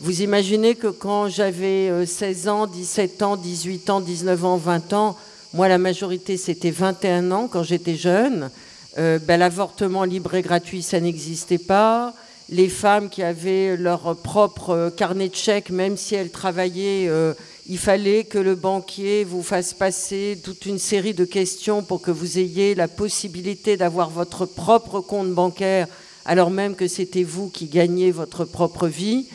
[0.00, 4.92] Vous imaginez que quand j'avais euh, 16 ans, 17 ans, 18 ans, 19 ans, 20
[4.92, 5.16] ans,
[5.52, 8.50] moi, la majorité, c'était 21 ans quand j'étais jeune.
[8.98, 12.12] Euh, ben, L'avortement libre et gratuit, ça n'existait pas.
[12.50, 17.32] Les femmes qui avaient leur propre euh, carnet de chèques, même si elles travaillaient, euh,
[17.66, 22.10] il fallait que le banquier vous fasse passer toute une série de questions pour que
[22.10, 25.88] vous ayez la possibilité d'avoir votre propre compte bancaire,
[26.26, 29.26] alors même que c'était vous qui gagniez votre propre vie.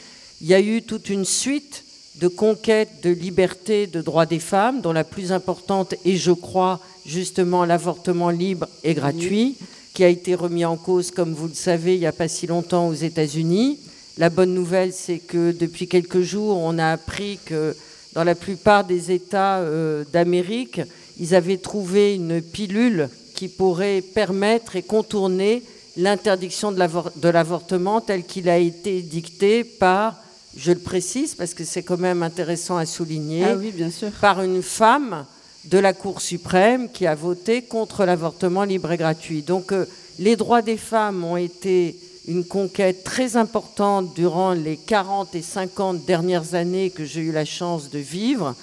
[0.41, 1.83] Il y a eu toute une suite
[2.21, 6.79] de conquêtes de liberté, de droits des femmes, dont la plus importante est, je crois,
[7.05, 9.57] justement l'avortement libre et gratuit,
[9.99, 12.47] qui a été remis en cause, comme vous le savez, il n'y a pas si
[12.47, 13.77] longtemps aux États-Unis.
[14.17, 17.75] La bonne nouvelle, c'est que depuis quelques jours, on a appris que
[18.13, 20.79] dans la plupart des États euh, d'Amérique,
[21.19, 25.63] ils avaient trouvé une pilule qui pourrait permettre et contourner
[25.97, 30.15] l'interdiction de l'avor- de l'avortement tel qu'il a été dicté par,
[30.55, 34.11] je le précise parce que c'est quand même intéressant à souligner, Ah oui, bien sûr.
[34.21, 35.25] par une femme
[35.65, 39.41] de la Cour suprême qui a voté contre l'avortement libre et gratuit.
[39.41, 39.85] Donc euh,
[40.17, 41.95] les droits des femmes ont été
[42.27, 47.45] une conquête très importante durant les 40 et 50 dernières années que j'ai eu la
[47.45, 48.55] chance de vivre.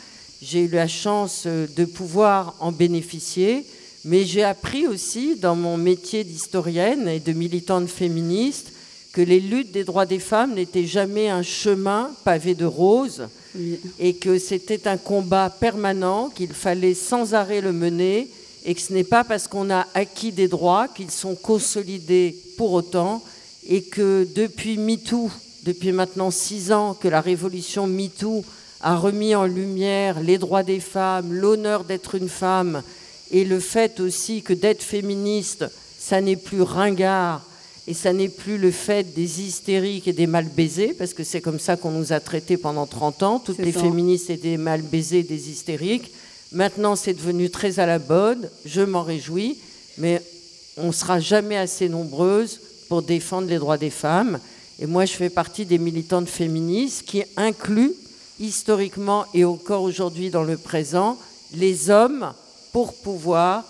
[0.43, 3.67] J'ai eu la chance euh, de pouvoir en bénéficier,
[4.05, 8.73] mais j'ai appris aussi dans mon métier d'historienne et de militante féministe
[9.17, 13.29] que les luttes des droits des femmes n'étaient jamais un chemin pavé de roses
[13.99, 18.29] et que c'était un combat permanent, qu'il fallait sans arrêt le mener
[18.67, 22.75] et que ce n'est pas parce qu'on a acquis des droits qu'ils sont consolidés pour
[22.75, 23.25] autant
[23.67, 25.31] et que depuis MeToo,
[25.63, 28.45] depuis maintenant six ans que la révolution MeToo
[28.83, 32.83] a remis en lumière les droits des femmes, l'honneur d'être une femme
[33.31, 35.65] et le fait aussi que d'être féministe,
[35.99, 37.41] ça n'est plus ringard
[37.88, 41.40] et ça n'est plus le fait des hystériques et des mal baisés, parce que c'est
[41.40, 43.38] comme ça qu'on nous a traités pendant 30 ans.
[43.38, 43.81] Toutes les ça.
[43.81, 46.11] féministes étaient des mal baisés, des hystériques.
[46.53, 49.59] Maintenant, c'est devenu très à la mode, je m'en réjouis,
[49.99, 50.20] mais
[50.77, 54.40] on ne sera jamais assez nombreuses pour défendre les droits des femmes.
[54.79, 57.94] Et moi, je fais partie des militantes féministes qui incluent
[58.40, 61.18] historiquement et encore aujourd'hui dans le présent
[61.55, 62.33] les hommes
[62.72, 63.64] pour pouvoir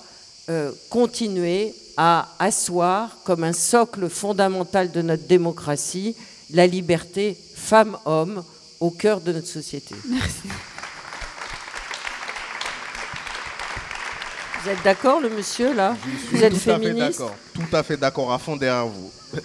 [0.48, 6.14] euh, continuer à asseoir comme un socle fondamental de notre démocratie
[6.52, 8.44] la liberté femmes-hommes
[8.80, 9.94] au cœur de notre société.
[10.08, 10.48] Merci.
[14.62, 15.96] Vous êtes d'accord, le monsieur, là?
[16.32, 17.18] Je Vous êtes suis tout à fait féministe?
[17.20, 17.36] d'accord.
[17.54, 19.10] Tout à fait d'accord à fond derrière vous.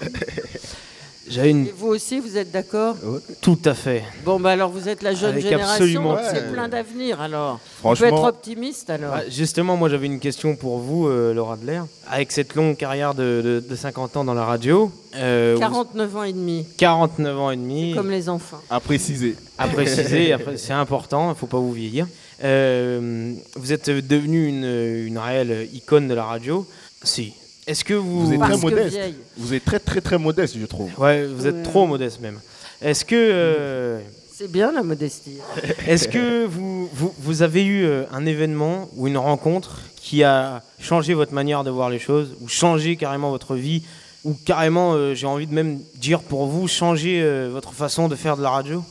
[1.29, 1.67] Une...
[1.67, 2.95] Et vous aussi, vous êtes d'accord
[3.41, 4.03] Tout à fait.
[4.25, 7.59] Bon, bah alors vous êtes la jeune Avec génération, absolument c'est plein d'avenir alors.
[7.79, 9.13] Franchement- On peut être optimiste alors.
[9.15, 11.81] Ouais, justement, moi j'avais une question pour vous, euh, Laura Adler.
[12.09, 16.23] Avec cette longue carrière de, de- de 50 ans dans la radio, euh, 49 ans
[16.23, 18.59] et demi, vous- 49 ans et demi, comme les enfants.
[18.69, 19.35] À préciser.
[19.57, 22.07] à préciser, c'est important, il ne faut pas vous vieillir.
[22.43, 26.65] Euh, vous êtes devenu une, une réelle icône de la radio.
[27.03, 27.33] Si.
[27.67, 28.25] Est-ce que vous...
[28.27, 28.97] Vous êtes très modeste.
[29.37, 30.89] Vous êtes très très très modeste, je trouve.
[30.97, 31.63] Ouais, vous êtes Ouais.
[31.63, 32.39] trop modeste même.
[32.81, 33.15] Est-ce que...
[33.15, 33.99] euh,
[34.33, 35.37] C'est bien la modestie.
[35.87, 40.63] Est-ce que vous, vous, vous avez eu euh, un événement ou une rencontre qui a
[40.79, 43.83] changé votre manière de voir les choses, ou changé carrément votre vie,
[44.23, 48.15] ou carrément, euh, j'ai envie de même dire pour vous, changer euh, votre façon de
[48.15, 48.83] faire de la radio?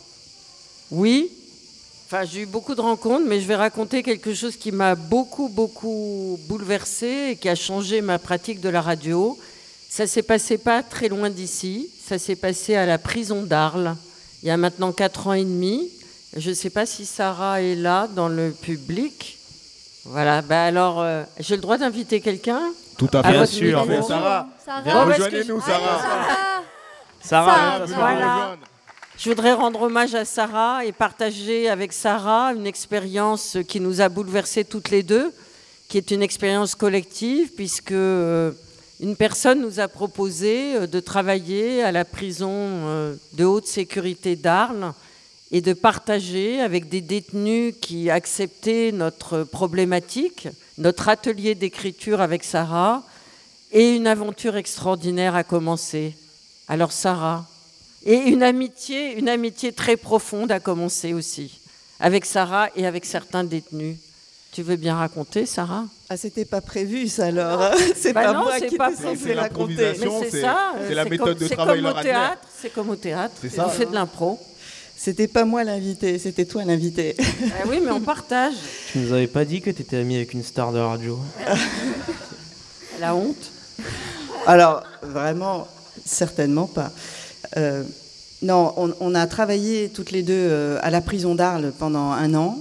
[0.92, 1.30] Oui.
[2.12, 5.48] Enfin, j'ai eu beaucoup de rencontres, mais je vais raconter quelque chose qui m'a beaucoup,
[5.48, 9.38] beaucoup bouleversée et qui a changé ma pratique de la radio.
[9.88, 11.88] Ça s'est passé pas très loin d'ici.
[12.04, 13.94] Ça s'est passé à la prison d'Arles,
[14.42, 15.88] il y a maintenant 4 ans et demi.
[16.36, 19.38] Je ne sais pas si Sarah est là dans le public.
[20.04, 22.60] Voilà, bah alors, euh, j'ai le droit d'inviter quelqu'un?
[22.98, 23.38] Tout à À fait.
[23.38, 23.86] votre sûr.
[24.08, 25.04] Sarah, Sarah.
[25.04, 26.00] Rejoignez-nous, je- Sarah.
[27.22, 27.96] Sarah, Ça, attention.
[27.96, 28.56] voilà.
[29.22, 34.08] Je voudrais rendre hommage à Sarah et partager avec Sarah une expérience qui nous a
[34.08, 35.30] bouleversés toutes les deux,
[35.90, 38.50] qui est une expérience collective, puisque euh,
[38.98, 44.36] une personne nous a proposé euh, de travailler à la prison euh, de haute sécurité
[44.36, 44.94] d'Arles
[45.50, 53.02] et de partager avec des détenus qui acceptaient notre problématique, notre atelier d'écriture avec Sarah,
[53.70, 56.16] et une aventure extraordinaire a commencé.
[56.68, 57.49] Alors Sarah,
[58.04, 61.60] et une amitié, une amitié très profonde a commencé aussi,
[61.98, 63.96] avec Sarah et avec certains détenus.
[64.52, 65.84] Tu veux bien raconter, Sarah?
[66.08, 67.62] Ah, c'était pas prévu ça alors.
[67.96, 69.92] c'est Bah pas non, moi qui pas censée raconter.
[70.28, 72.96] c'est ça, c'est la méthode comme- de c'est travail comme au théâtre, c'est comme au
[72.96, 73.34] théâtre.
[73.54, 73.68] Ça.
[73.68, 74.40] faites de l'impro.
[74.96, 77.16] C'était pas moi l'invité, c'était toi l'invité.
[77.44, 78.54] Ah oui, mais on partage.
[78.90, 81.18] Tu nous avais pas dit que tu étais ami avec une star de radio
[83.00, 83.50] La honte.
[84.46, 85.66] Alors, vraiment,
[86.04, 86.90] certainement pas.
[87.56, 87.82] Euh,
[88.42, 92.58] non, on, a travaillé toutes les deux euh, à la prison d'Arles pendant un an.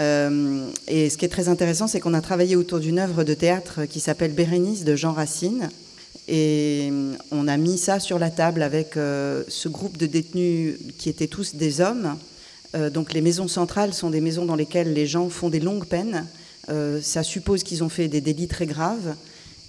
[0.00, 3.32] Euh, et ce qui est très intéressant, c'est qu'on a travaillé autour d'une œuvre de
[3.32, 5.68] théâtre qui s'appelle Bérénice de Jean Racine.
[6.26, 6.90] Et
[7.30, 11.54] on a mis ça sur la table avec ce groupe de détenus qui étaient tous
[11.54, 12.16] des hommes.
[12.92, 16.26] Donc les maisons centrales sont des maisons dans lesquelles les gens font des longues peines.
[17.02, 19.14] Ça suppose qu'ils ont fait des délits très graves.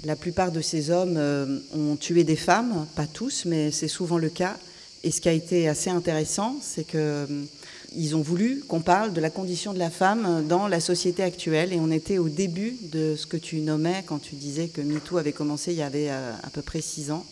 [0.04, 4.18] La plupart de ces hommes euh, ont tué des femmes, pas tous, mais c'est souvent
[4.18, 4.58] le cas.
[5.04, 9.22] Et ce qui a été assez intéressant, c'est que euh, ont voulu qu'on parle de
[9.22, 11.74] la condition de la femme dans la société actuelle.
[11.74, 15.18] Et on était au début de ce que tu nommais quand tu disais que MeToo
[15.18, 17.26] avait commencé il y avait euh, à peu près six ans.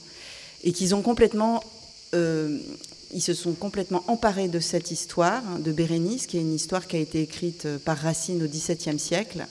[0.63, 1.61] Et qu'ils ont complètement.
[2.13, 6.95] ils se sont complètement emparés de cette histoire de Bérénice, qui est une histoire qui
[6.95, 9.45] a été écrite par Racine au XVIIe siècle.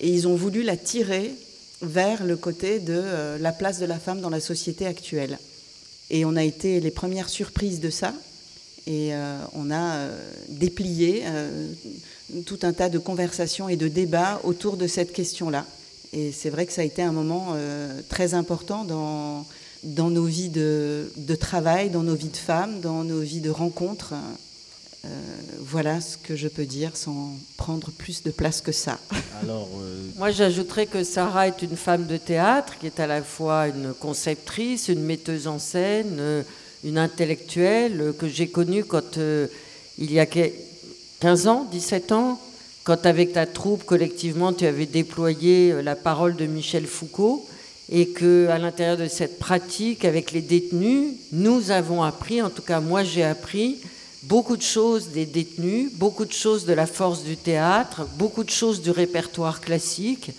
[0.00, 1.34] Et ils ont voulu la tirer
[1.82, 5.38] vers le côté de euh, la place de la femme dans la société actuelle.
[6.10, 8.14] Et on a été les premières surprises de ça.
[8.86, 11.24] Et euh, on a euh, déplié
[12.46, 15.66] tout un tas de conversations et de débats autour de cette question-là.
[16.12, 17.56] Et c'est vrai que ça a été un moment
[18.10, 19.46] très important dans,
[19.82, 23.48] dans nos vies de, de travail, dans nos vies de femmes, dans nos vies de
[23.48, 24.12] rencontres.
[25.04, 25.08] Euh,
[25.58, 28.98] voilà ce que je peux dire sans prendre plus de place que ça.
[29.42, 33.22] Alors, euh, Moi, j'ajouterais que Sarah est une femme de théâtre qui est à la
[33.22, 36.42] fois une conceptrice, une metteuse en scène, euh,
[36.84, 39.48] une intellectuelle que j'ai connue quand euh,
[39.98, 40.50] il y a que-
[41.20, 42.40] 15 ans, 17 ans,
[42.84, 47.46] quand avec ta troupe collectivement tu avais déployé la parole de Michel Foucault
[47.88, 52.62] et que à l'intérieur de cette pratique avec les détenus, nous avons appris, en tout
[52.62, 53.78] cas moi j'ai appris
[54.22, 58.50] beaucoup de choses des détenus, beaucoup de choses de la force du théâtre, beaucoup de
[58.50, 60.30] choses du répertoire classique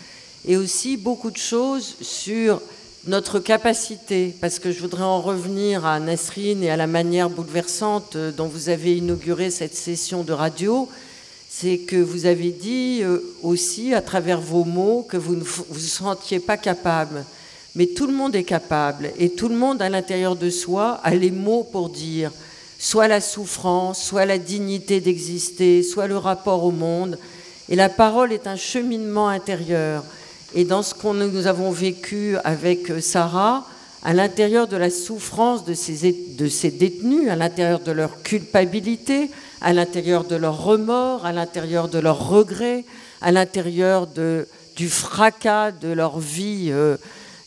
[0.46, 2.62] et aussi beaucoup de choses sur
[3.06, 8.16] notre capacité, parce que je voudrais en revenir à Nasrine et à la manière bouleversante
[8.16, 10.88] dont vous avez inauguré cette session de radio,
[11.50, 15.80] c'est que vous avez dit euh, aussi à travers vos mots que vous ne vous
[15.80, 17.26] sentiez pas capable.
[17.76, 21.14] Mais tout le monde est capable et tout le monde à l'intérieur de soi a
[21.14, 22.32] les mots pour dire
[22.84, 27.18] soit la souffrance, soit la dignité d'exister, soit le rapport au monde.
[27.70, 30.04] Et la parole est un cheminement intérieur.
[30.54, 33.66] Et dans ce que nous avons vécu avec euh, Sarah,
[34.04, 40.26] à l'intérieur de la souffrance de ces, détenus, à l'intérieur de leur culpabilité, à l'intérieur
[40.26, 42.84] de leur remords, à l'intérieur de leurs regrets,
[43.22, 44.10] à l'intérieur
[44.76, 46.98] du fracas de leur vie euh,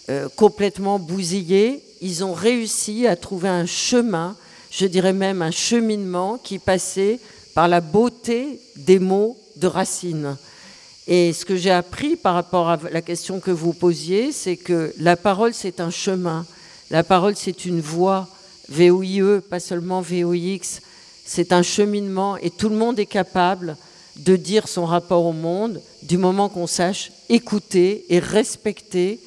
[0.08, 4.34] euh, complètement bousillés, ils ont réussi à trouver un chemin,
[4.76, 7.18] je dirais même un cheminement qui passait
[7.54, 10.36] par la beauté des mots de Racine.
[11.06, 14.92] Et ce que j'ai appris par rapport à la question que vous posiez, c'est que
[14.98, 16.44] la parole, c'est un chemin.
[16.90, 18.28] La parole, c'est une voie,
[18.68, 20.82] VOIE, pas seulement VOX.
[21.24, 23.78] C'est un cheminement et tout le monde est capable
[24.16, 29.20] de dire son rapport au monde du moment qu'on sache écouter et respecter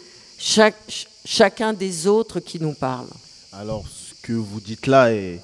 [1.26, 3.08] chacun des autres qui nous parlent.
[3.52, 3.84] Alors,
[4.30, 5.42] que vous dites là est,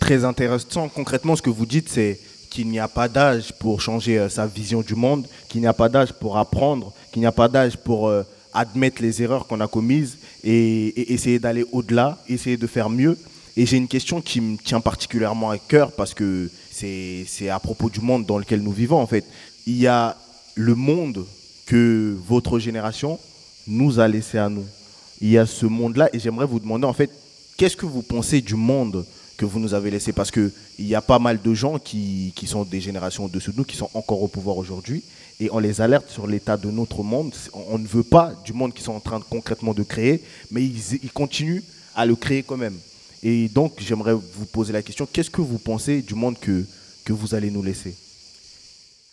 [0.00, 0.88] très intéressant.
[0.88, 2.18] Concrètement, ce que vous dites, c'est
[2.50, 5.72] qu'il n'y a pas d'âge pour changer euh, sa vision du monde, qu'il n'y a
[5.72, 9.60] pas d'âge pour apprendre, qu'il n'y a pas d'âge pour euh, admettre les erreurs qu'on
[9.60, 13.16] a commises et, et essayer d'aller au-delà, essayer de faire mieux.
[13.56, 17.88] Et j'ai une question qui me tient particulièrement à cœur parce que c'est à propos
[17.88, 19.24] du monde dans lequel nous vivons en fait.
[19.66, 20.16] Il y a
[20.56, 21.24] le monde
[21.66, 23.20] que votre génération
[23.68, 24.66] nous a laissé à nous.
[25.20, 27.10] Il y a ce monde-là et j'aimerais vous demander en fait,
[27.56, 29.04] qu'est-ce que vous pensez du monde
[29.36, 30.12] que vous nous avez laissé?
[30.12, 33.56] Parce qu'il y a pas mal de gens qui, qui sont des générations au-dessus de
[33.58, 35.02] nous, qui sont encore au pouvoir aujourd'hui,
[35.40, 37.34] et on les alerte sur l'état de notre monde.
[37.52, 40.62] On ne veut pas du monde qu'ils sont en train de, concrètement de créer, mais
[40.62, 41.62] ils, ils continuent
[41.94, 42.78] à le créer quand même.
[43.22, 46.64] Et donc, j'aimerais vous poser la question, qu'est-ce que vous pensez du monde que,
[47.04, 47.94] que vous allez nous laisser?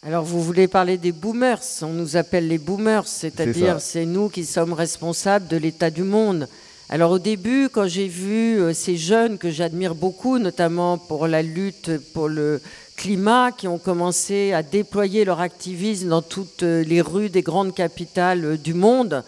[0.06, 4.44] Alors vous voulez parler des boomers, on nous appelle les boomers, c'est-à-dire c'est nous qui
[4.44, 6.50] sommes responsables de l'état du monde.
[6.90, 11.42] Alors au début, quand j'ai vu euh, ces jeunes que j'admire beaucoup, notamment pour la
[11.42, 12.62] lutte pour le
[12.98, 17.74] climat, qui ont commencé à déployer leur activisme dans toutes euh, les rues des grandes
[17.74, 19.24] capitales euh, du monde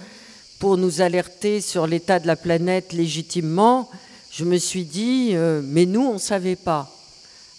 [0.59, 3.89] pour nous alerter sur l'état de la planète légitimement,
[4.31, 6.89] je me suis dit, mais nous, on ne savait pas.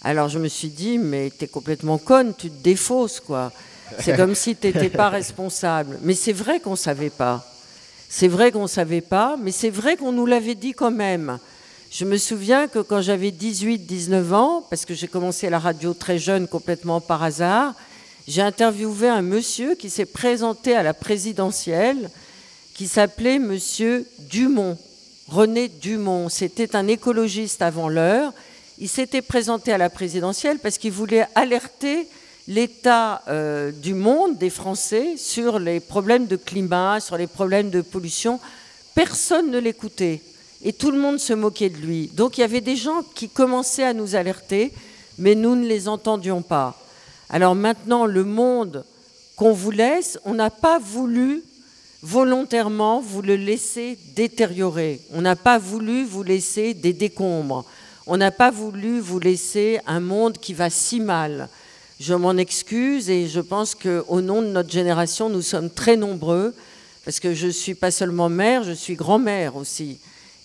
[0.01, 3.51] Alors je me suis dit, mais t'es complètement conne, tu te défausses, quoi.
[3.99, 5.99] C'est comme si tu n'étais pas responsable.
[6.01, 7.45] Mais c'est vrai qu'on ne savait pas.
[8.09, 11.39] C'est vrai qu'on ne savait pas, mais c'est vrai qu'on nous l'avait dit quand même.
[11.91, 16.17] Je me souviens que quand j'avais 18-19 ans, parce que j'ai commencé la radio très
[16.17, 17.73] jeune, complètement par hasard,
[18.27, 22.09] j'ai interviewé un monsieur qui s'est présenté à la présidentielle,
[22.73, 24.77] qui s'appelait Monsieur Dumont,
[25.27, 26.29] René Dumont.
[26.29, 28.33] C'était un écologiste avant l'heure
[28.79, 32.07] il s'était présenté à la présidentielle parce qu'il voulait alerter
[32.47, 37.81] l'état euh, du monde, des Français, sur les problèmes de climat, sur les problèmes de
[37.81, 38.39] pollution.
[38.95, 40.21] Personne ne l'écoutait
[40.63, 42.09] et tout le monde se moquait de lui.
[42.13, 44.71] Donc il y avait des gens qui commençaient à nous alerter,
[45.17, 46.75] mais nous ne les entendions pas.
[47.29, 48.85] Alors maintenant, le monde
[49.35, 51.43] qu'on vous laisse, on n'a pas voulu
[52.01, 55.01] volontairement vous le laisser détériorer.
[55.13, 57.65] On n'a pas voulu vous laisser des décombres.
[58.05, 61.49] On n'a pas voulu vous laisser un monde qui va si mal.
[61.99, 66.53] Je m'en excuse et je pense qu'au nom de notre génération, nous sommes très nombreux,
[67.03, 69.97] parce que je ne suis pas seulement mère, je suis grand-mère aussi.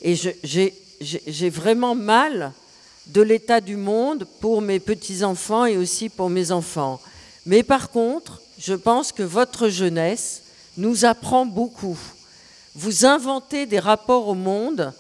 [0.03, 2.53] Et j'ai vraiment mal
[3.09, 7.01] de l'état du monde pour mes petits-enfants et aussi pour mes enfants.
[7.45, 10.43] Mais par contre, je pense que votre jeunesse
[10.79, 11.99] nous apprend beaucoup.
[12.75, 14.93] Vous inventez des rapports au monde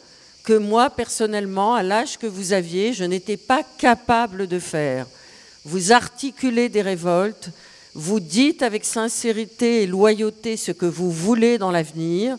[0.44, 5.06] que moi, personnellement, à l'âge que vous aviez, je n'étais pas capable de faire.
[5.64, 7.50] Vous articulez des révoltes,
[7.94, 12.36] vous dites avec sincérité et loyauté ce que vous voulez dans l'avenir,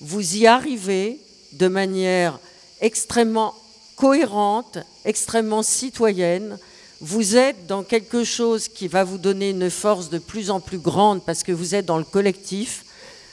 [0.00, 1.18] vous y arrivez
[1.52, 2.38] de manière
[2.80, 3.54] extrêmement
[3.94, 6.58] cohérente, extrêmement citoyenne,
[7.00, 10.78] vous êtes dans quelque chose qui va vous donner une force de plus en plus
[10.78, 12.84] grande parce que vous êtes dans le collectif,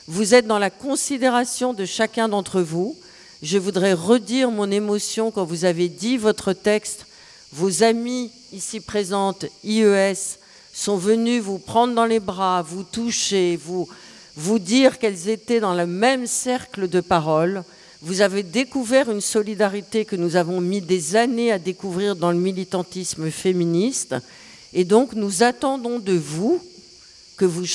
[0.08, 2.98] vous êtes dans la considération de chacun d'entre vous,
[3.42, 7.06] je voudrais redire mon émotion quand vous avez dit votre texte.
[7.56, 10.40] Vos amis ici présentes, IES,
[10.74, 13.88] sont venus vous prendre dans les bras, vous toucher, vous,
[14.36, 17.64] vous dire qu'elles étaient dans le même cercle de parole.
[18.02, 22.40] Vous avez découvert une solidarité que nous avons mis des années à découvrir dans le
[22.40, 24.16] militantisme féministe.
[24.74, 26.60] Et donc nous attendons de vous
[27.38, 27.66] que, vous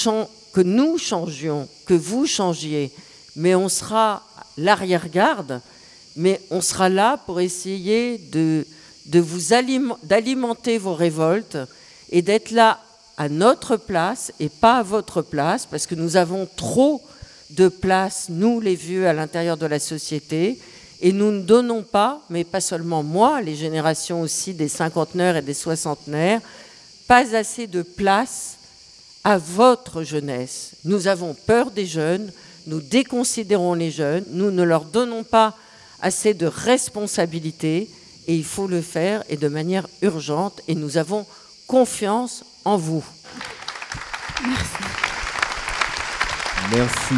[0.53, 2.91] que nous changions, que vous changiez.
[3.37, 5.61] Mais on sera l'arrière-garde,
[6.17, 8.67] mais on sera là pour essayer de,
[9.09, 11.57] d'alimenter vos révoltes
[12.11, 12.81] et d'être là
[13.17, 17.03] à notre place et pas à votre place, parce que nous avons trop
[17.51, 20.59] de place, nous les vieux, à l'intérieur de la société,
[21.01, 25.43] et nous ne donnons pas, mais pas seulement moi, les générations aussi des cinquantenaires et
[25.43, 26.41] des soixantenaires,
[27.07, 28.57] pas assez de place
[29.25, 30.73] à votre jeunesse.
[30.85, 32.31] Nous avons peur des jeunes,
[32.67, 35.57] nous déconsidérons les jeunes, nous ne leur donnons pas
[36.01, 37.89] assez de responsabilité
[38.29, 41.27] et il faut le faire et de manière urgente et nous avons
[41.67, 43.05] confiance en vous.
[46.71, 47.15] Merci,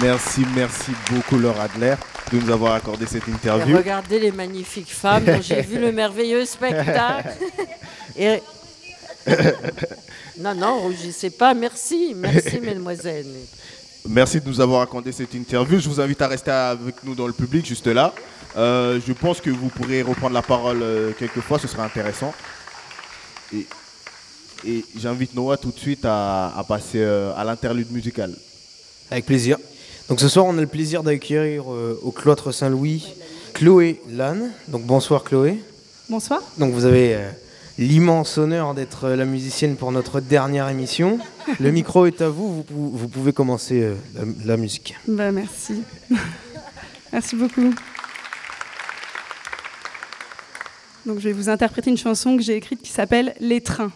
[0.00, 1.96] merci, merci beaucoup Laura Adler
[2.32, 3.76] de nous avoir accordé cette Et interview.
[3.76, 7.36] regardez les magnifiques femmes dont j'ai vu le merveilleux spectacle.
[8.16, 8.40] Et...
[10.38, 11.54] non, non, rougissez pas.
[11.54, 13.26] Merci, merci, mesdemoiselles.
[14.08, 15.80] Merci de nous avoir accordé cette interview.
[15.80, 18.12] Je vous invite à rester avec nous dans le public, juste là.
[18.56, 22.32] Euh, je pense que vous pourrez reprendre la parole euh, quelques fois, ce sera intéressant.
[23.54, 23.66] Et,
[24.66, 28.34] et j'invite Noah tout de suite à, à passer euh, à l'interlude musical.
[29.10, 29.58] Avec plaisir.
[30.08, 33.04] Donc ce soir, on a le plaisir d'accueillir euh, au cloître Saint-Louis
[33.52, 34.50] Chloé Lannes.
[34.68, 35.60] Donc bonsoir Chloé.
[36.08, 36.40] Bonsoir.
[36.58, 37.28] Donc vous avez euh,
[37.78, 41.18] l'immense honneur d'être euh, la musicienne pour notre dernière émission.
[41.60, 44.94] Le micro est à vous, vous, pou- vous pouvez commencer euh, la, la musique.
[45.06, 45.82] Bah, merci.
[47.12, 47.74] merci beaucoup.
[51.06, 53.92] Donc, je vais vous interpréter une chanson que j'ai écrite qui s'appelle Les trains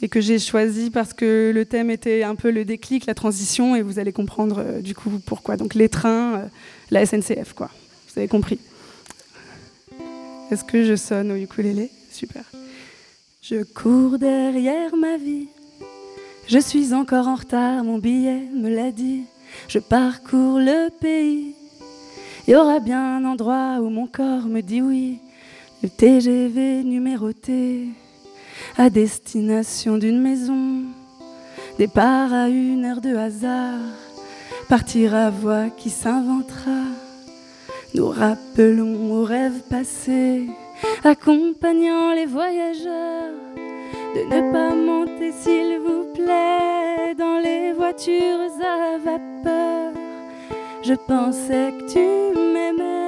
[0.00, 3.74] et que j'ai choisie parce que le thème était un peu le déclic, la transition,
[3.74, 5.56] et vous allez comprendre euh, du coup pourquoi.
[5.56, 6.44] Donc, les trains, euh,
[6.90, 7.70] la SNCF, quoi.
[8.08, 8.60] Vous avez compris.
[10.50, 11.90] Est-ce que je sonne au ukulélé?
[12.12, 12.44] Super.
[13.42, 15.48] Je cours derrière ma vie.
[16.46, 19.24] Je suis encore en retard, mon billet me l'a dit.
[19.68, 21.54] Je parcours le pays.
[22.46, 25.18] Il y aura bien un endroit où mon corps me dit oui.
[25.82, 27.88] Le TGV numéroté
[28.78, 30.82] à destination d'une maison.
[31.78, 33.80] Départ à une heure de hasard.
[34.68, 36.82] Partir à voix qui s'inventera.
[37.94, 40.46] Nous rappelons aux rêves passés,
[41.04, 43.32] accompagnant les voyageurs
[44.14, 49.92] de ne pas monter, s'il vous plaît, dans les voitures à vapeur.
[50.82, 53.05] Je pensais que tu m'aimais,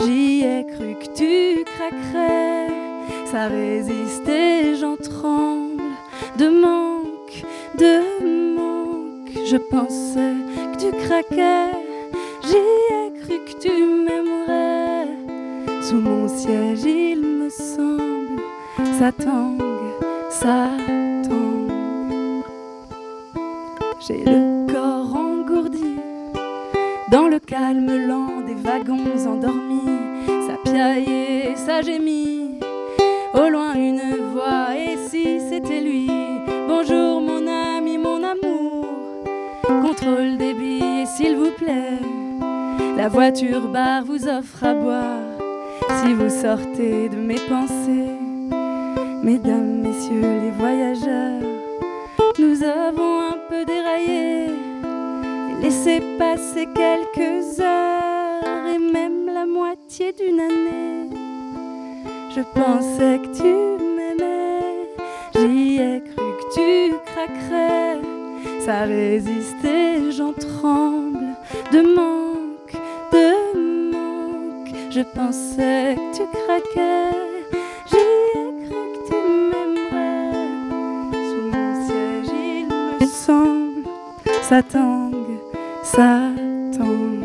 [0.00, 2.68] j'y ai cru que tu craquerais.
[3.30, 5.82] Ça résiste et j'en tremble
[6.38, 7.44] de manque,
[7.76, 7.94] de
[8.56, 9.30] manque.
[9.50, 10.34] Je pensais
[10.72, 11.72] que tu craquais,
[12.44, 15.08] j'y ai cru que tu m'aimerais.
[15.82, 18.42] Sous mon siège, il me semble,
[18.98, 19.62] ça tangue,
[20.30, 20.70] ça
[21.22, 22.44] tangue.
[24.06, 24.97] J'ai le corps
[27.10, 30.26] dans le calme lent des wagons endormis.
[30.46, 32.60] Ça piaillait, ça gémit.
[33.34, 34.00] Au loin une
[34.32, 36.10] voix, et si c'était lui?
[36.68, 38.86] Bonjour mon ami, mon amour.
[39.82, 41.98] Contrôle des billets, s'il vous plaît.
[42.96, 45.38] La voiture bar vous offre à boire
[46.02, 48.16] si vous sortez de mes pensées.
[49.22, 51.42] Mesdames, messieurs les voyageurs,
[52.38, 54.48] nous avons un peu déraillé
[55.58, 61.10] et laissé passer quelques heures et même la moitié d'une année.
[62.34, 64.88] Je pensais que tu m'aimais,
[65.34, 68.00] j'y ai cru que tu craquerais.
[68.64, 71.34] Ça résistait, j'en tremble
[71.72, 72.76] de manque,
[73.12, 74.74] de manque.
[74.90, 77.16] Je pensais que tu craquais,
[77.90, 78.18] j'y
[85.92, 87.24] tangue.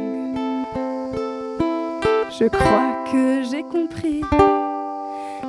[2.39, 4.22] Je crois que j'ai compris.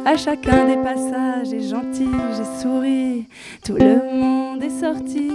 [0.06, 3.26] À chacun des passages est gentil, j'ai souri,
[3.64, 5.32] tout le monde est sorti.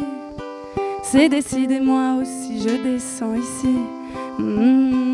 [1.03, 3.79] C'est décidé, moi aussi je descends ici.
[4.37, 5.08] Mm.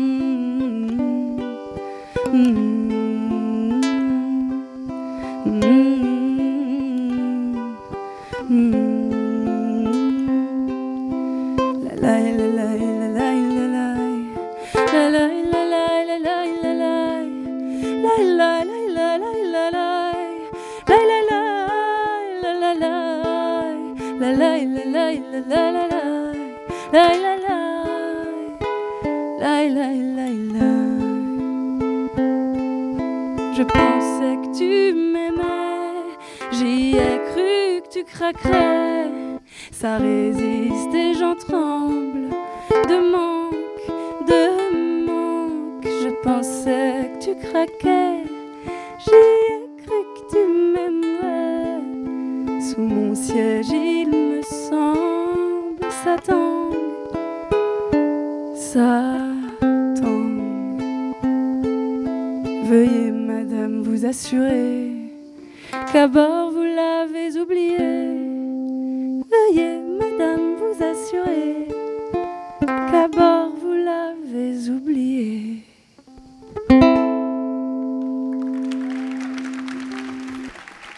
[74.70, 75.62] Oublié.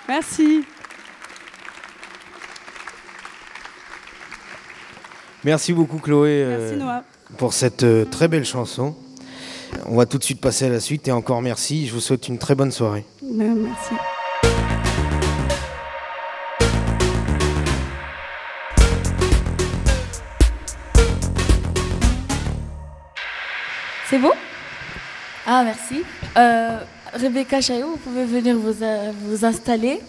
[0.08, 0.64] Merci.
[5.44, 7.04] Merci beaucoup Chloé euh, Merci, Noah.
[7.36, 8.96] pour cette euh, très belle chanson.
[9.86, 11.86] On va tout de suite passer à la suite et encore merci.
[11.86, 13.04] Je vous souhaite une très bonne soirée.
[13.22, 13.94] Ben, Merci.
[24.08, 24.32] C'est bon?
[25.46, 26.02] Ah, merci.
[26.38, 26.78] Euh,
[27.12, 30.00] Rebecca Chaillot, vous pouvez venir vous, euh, vous installer.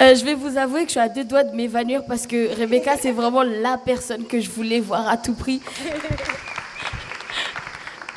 [0.00, 2.56] Euh, je vais vous avouer que je suis à deux doigts de m'évanouir parce que
[2.56, 5.60] Rebecca, c'est vraiment la personne que je voulais voir à tout prix.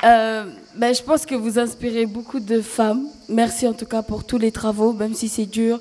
[0.04, 0.44] Euh,
[0.76, 3.08] ben, je pense que vous inspirez beaucoup de femmes.
[3.28, 5.80] Merci en tout cas pour tous les travaux, même si c'est dur,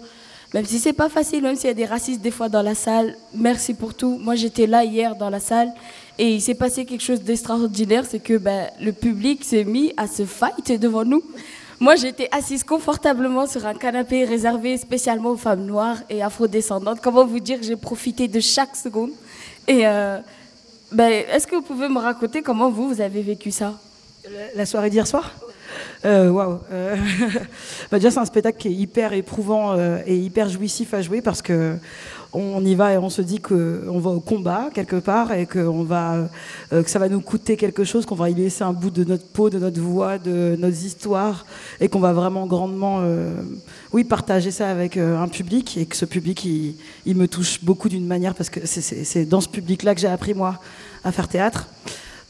[0.54, 2.76] même si c'est pas facile, même s'il y a des racistes des fois dans la
[2.76, 3.16] salle.
[3.34, 4.18] Merci pour tout.
[4.18, 5.74] Moi, j'étais là hier dans la salle
[6.18, 10.08] et il s'est passé quelque chose d'extraordinaire, c'est que ben, le public s'est mis à
[10.08, 11.22] se fight devant nous.
[11.80, 17.02] Moi, j'étais assise confortablement sur un canapé réservé spécialement aux femmes noires et afrodescendantes.
[17.02, 19.12] Comment vous dire j'ai profité de chaque seconde
[19.70, 20.20] euh,
[20.92, 23.74] ben, est-ce que vous pouvez me raconter comment vous, avez vécu ça?
[24.56, 25.36] La soirée d'hier soir?
[26.04, 26.96] Waouh euh,
[27.92, 31.22] bah Déjà, c'est un spectacle qui est hyper éprouvant euh, et hyper jouissif à jouer
[31.22, 31.78] parce que
[32.34, 35.60] on y va et on se dit qu'on va au combat quelque part et que,
[35.60, 36.30] on va,
[36.74, 39.04] euh, que ça va nous coûter quelque chose, qu'on va y laisser un bout de
[39.04, 41.46] notre peau, de notre voix, de notre histoire
[41.80, 43.34] et qu'on va vraiment grandement euh,
[43.94, 47.90] oui, partager ça avec euh, un public et que ce public, il, me touche beaucoup
[47.90, 50.60] d'une manière parce que c'est dans ce public-là que j'ai appris moi
[51.04, 51.68] à faire théâtre.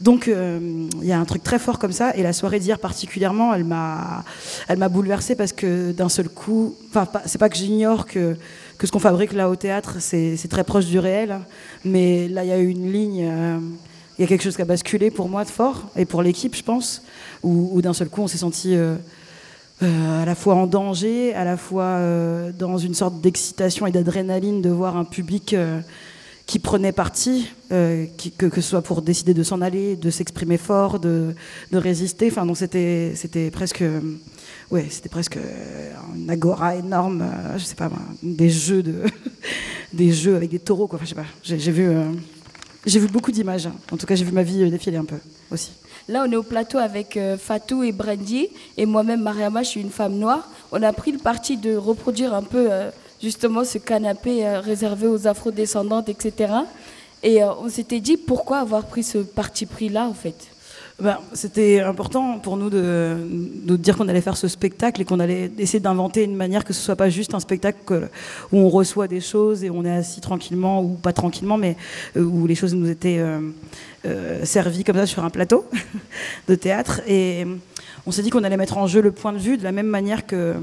[0.00, 2.78] Donc euh, il y a un truc très fort comme ça et la soirée d'hier
[2.78, 4.24] particulièrement, elle m'a,
[4.68, 8.36] elle m'a bouleversée parce que d'un seul coup, enfin c'est pas que j'ignore que
[8.78, 11.40] que ce qu'on fabrique là au théâtre, c'est très proche du réel,
[11.84, 13.58] mais là il y a eu une ligne, euh,
[14.18, 16.54] il y a quelque chose qui a basculé pour moi de fort et pour l'équipe,
[16.54, 17.02] je pense,
[17.42, 18.94] où, d'un seul coup on s'est senti euh,
[19.82, 22.00] à la fois en danger, à la fois
[22.56, 25.56] dans une sorte d'excitation et d'adrénaline de voir un public
[26.48, 28.06] qui prenait parti, euh,
[28.38, 31.34] que, que ce soit pour décider de s'en aller, de s'exprimer fort, de,
[31.70, 32.28] de résister.
[32.32, 34.00] Enfin, c'était, presque, euh,
[34.70, 37.22] ouais, c'était presque euh, une agora énorme.
[37.58, 37.90] je sais pas,
[38.22, 39.02] des jeux de,
[39.92, 40.96] des jeux avec des taureaux, quoi.
[40.96, 41.26] Enfin, je sais pas.
[41.42, 41.86] J'ai, vu,
[42.86, 43.66] j'ai vu beaucoup d'images.
[43.66, 43.74] hein.
[43.92, 45.18] En tout cas, j'ai vu ma vie défiler un peu
[45.50, 45.72] aussi.
[46.08, 49.90] Là, on est au plateau avec Fatou et Brandy, et moi-même, Mariama, je suis une
[49.90, 50.48] femme noire.
[50.72, 52.70] On a pris le parti de reproduire un peu
[53.22, 56.52] justement ce canapé euh, réservé aux afrodescendantes, etc.
[57.22, 60.36] Et euh, on s'était dit pourquoi avoir pris ce parti pris-là, en fait?
[61.00, 63.16] Ben, c'était important pour nous de,
[63.76, 66.80] dire qu'on allait faire ce spectacle et qu'on allait essayer d'inventer une manière que ce
[66.80, 68.08] soit pas juste un spectacle
[68.50, 71.76] où on reçoit des choses et on est assis tranquillement ou pas tranquillement, mais
[72.16, 73.24] euh, où les choses nous étaient
[74.42, 75.66] servies comme ça sur un plateau
[76.48, 77.00] de théâtre.
[77.06, 77.46] Et
[78.06, 79.86] on s'est dit qu'on allait mettre en jeu le point de vue de la même
[79.86, 80.54] manière que,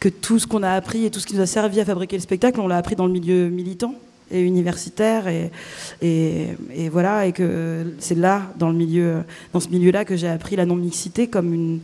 [0.00, 2.16] que tout ce qu'on a appris et tout ce qui nous a servi à fabriquer
[2.16, 3.94] le spectacle, on l'a appris dans le milieu militant
[4.30, 10.56] et universitaire et, voilà et que c'est là dans ce milieu là que j'ai appris
[10.56, 11.80] la non mixité comme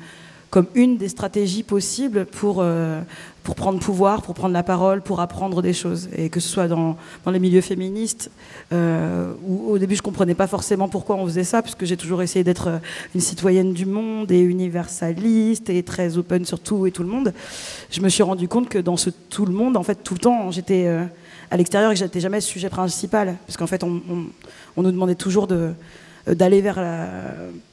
[0.75, 3.03] une des stratégies possibles pour euh,
[3.43, 6.09] pour prendre pouvoir pour prendre la parole pour apprendre des choses.
[6.17, 6.97] Et que ce soit dans,
[7.31, 8.31] les milieux féministes
[8.73, 9.33] euh,
[9.77, 12.69] au début je comprenais pas forcément pourquoi on faisait ça puisque j'ai toujours essayé d'être
[12.69, 12.79] euh,
[13.15, 17.33] une citoyenne du monde et universaliste et très open sur tout et tout le monde
[17.91, 20.21] je me suis rendu compte que dans ce tout le monde en fait tout le
[20.21, 21.05] temps j'étais euh,
[21.51, 24.01] à l'extérieur et que j'étais jamais sujet principal parce qu'en fait on,
[24.77, 25.73] nous demandait toujours euh,
[26.27, 26.81] d'aller vers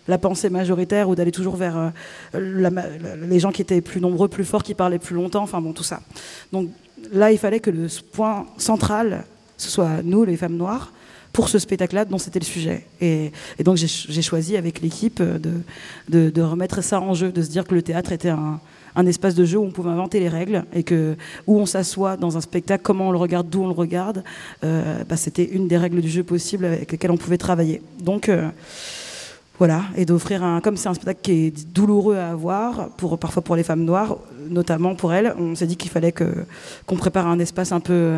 [0.08, 1.92] la, pensée majoritaire ou d'aller toujours vers
[2.34, 5.84] les gens qui étaient plus nombreux, plus forts, qui parlaient plus longtemps, enfin bon, tout
[5.84, 6.02] ça.
[6.52, 6.70] Donc
[7.12, 9.26] là, il fallait que le point central,
[9.58, 10.92] ce soit nous, les femmes noires,
[11.34, 12.86] pour ce spectacle-là, dont c'était le sujet.
[13.02, 13.32] Et,
[13.66, 15.40] donc j'ai choisi avec l'équipe euh,
[16.08, 18.60] de, remettre ça en jeu, de se dire que le théâtre était un,
[19.08, 21.16] espace de jeu où on pouvait inventer les règles et que
[21.48, 24.24] où on s'assoit dans un spectacle, comment on le regarde, d'où on le regarde,
[24.64, 27.82] euh, bah, c'était une des règles du jeu possible avec lesquelles on pouvait travailler.
[28.00, 28.48] Donc euh,
[29.58, 33.42] voilà, et d'offrir un, comme c'est un spectacle qui est douloureux à avoir, pour, parfois
[33.42, 34.18] pour les femmes noires,
[34.50, 36.46] notamment pour elles, on s'est dit qu'il fallait que,
[36.86, 38.18] qu'on prépare un espace un peu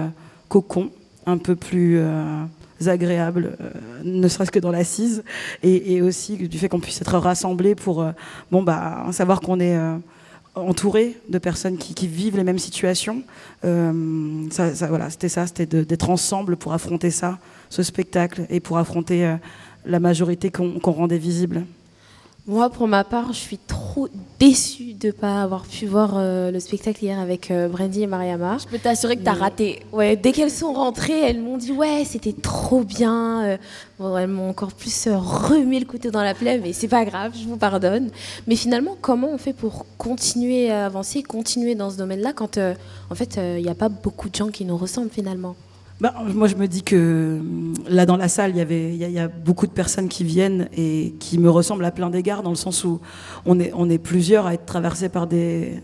[0.50, 0.90] cocon,
[1.26, 2.44] un peu plus euh,
[2.88, 3.70] agréable, euh,
[4.04, 5.24] ne serait-ce que dans l'assise,
[5.64, 8.12] et, aussi du fait qu'on puisse être rassemblés pour euh,
[8.52, 9.98] bon, bah, savoir qu'on est euh,
[10.56, 13.24] entouré de personnes qui, vivent les mêmes situations.
[13.64, 19.36] Voilà, c'était ça, c'était d'être ensemble pour affronter ça, ce spectacle, et pour affronter
[19.86, 21.66] la majorité qu'on rendait visible.
[22.48, 24.08] Moi, pour ma part, je suis trop
[24.40, 28.08] déçue de ne pas avoir pu voir euh, le spectacle hier avec euh, Brandy et
[28.08, 28.60] Mariama.
[28.60, 29.82] Je peux t'assurer que t'as Mais- raté.
[29.92, 33.44] Ouais, dès qu'elles sont rentrées, elles m'ont dit ouais, c'était trop bien.
[33.46, 33.58] Euh,
[33.98, 37.04] bon, elles m'ont encore plus euh, remis le couteau dans la plaie, mais c'est pas
[37.04, 38.12] grave, je vous pardonne.
[38.46, 42.76] Mais finalement, comment on fait pour continuer à avancer, continuer dans ce domaine-là quand euh,
[43.10, 45.56] en fait il n'y a pas beaucoup de gens qui nous ressemblent finalement?
[46.02, 48.98] Ben, moi, je me dis que hum, là, dans la salle, il y avait, il
[48.98, 52.50] y, a- beaucoup de personnes qui viennent et qui me ressemblent à plein d'égards, dans
[52.50, 53.00] le sens où
[53.46, 55.76] on est, on est plusieurs à être traversés par des,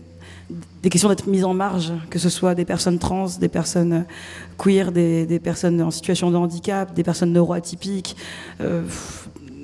[0.82, 4.04] des questions d'être mises en marge, que ce soit des personnes trans, des personnes
[4.58, 8.14] queer, des, des personnes en situation de handicap, des personnes neuroatypiques.
[8.60, 8.82] Euh,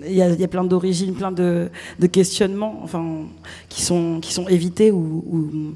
[0.07, 1.69] il y, a, il y a plein d'origines, plein de,
[1.99, 3.05] de questionnements enfin,
[3.69, 5.75] qui, sont, qui sont évités ou-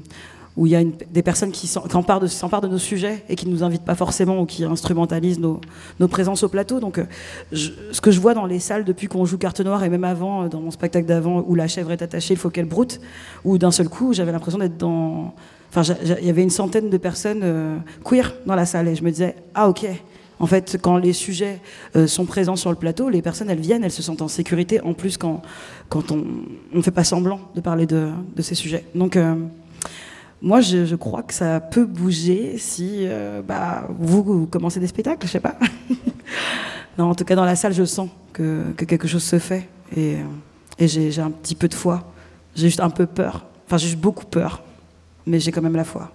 [0.55, 3.63] où il y a des personnes qui s'emparent de, nos sujets et qui ne nous
[3.63, 5.59] invitent pas forcément ou qui instrumentalisent nos,
[6.07, 6.79] présences au plateau.
[6.79, 7.05] Donc, euh,
[7.51, 10.43] ce que je vois dans les salles depuis qu'on joue Carte Noire et même avant,
[10.43, 13.01] euh, dans mon spectacle d'avant, où la chèvre est attachée, il faut qu'elle broute,
[13.43, 15.33] où d'un seul coup, j'avais l'impression d'être dans.
[15.75, 19.03] Enfin, il y avait une centaine de personnes euh, queer dans la salle et je
[19.03, 19.87] me disais, ah ok.
[20.39, 21.61] En fait, quand les sujets
[22.05, 24.93] sont présents sur le plateau, les personnes, elles viennent, elles se sentent en sécurité, en
[24.93, 25.41] plus quand,
[25.93, 26.25] on
[26.73, 28.83] ne fait pas semblant de parler de, ces sujets.
[28.93, 29.15] Donc,
[30.43, 35.31] moi, je, crois que ça peut bouger si euh, bah, vous, commencez des spectacles, je
[35.31, 35.57] sais pas.
[36.97, 40.15] en tout cas, dans la salle, je sens que, que quelque chose se fait et,
[40.15, 40.23] euh,
[40.79, 42.11] et j'ai un petit peu de foi.
[42.55, 43.45] J'ai juste un peu peur.
[43.65, 44.61] Enfin, j'ai juste beaucoup peur,
[45.25, 46.11] mais j'ai quand même la foi.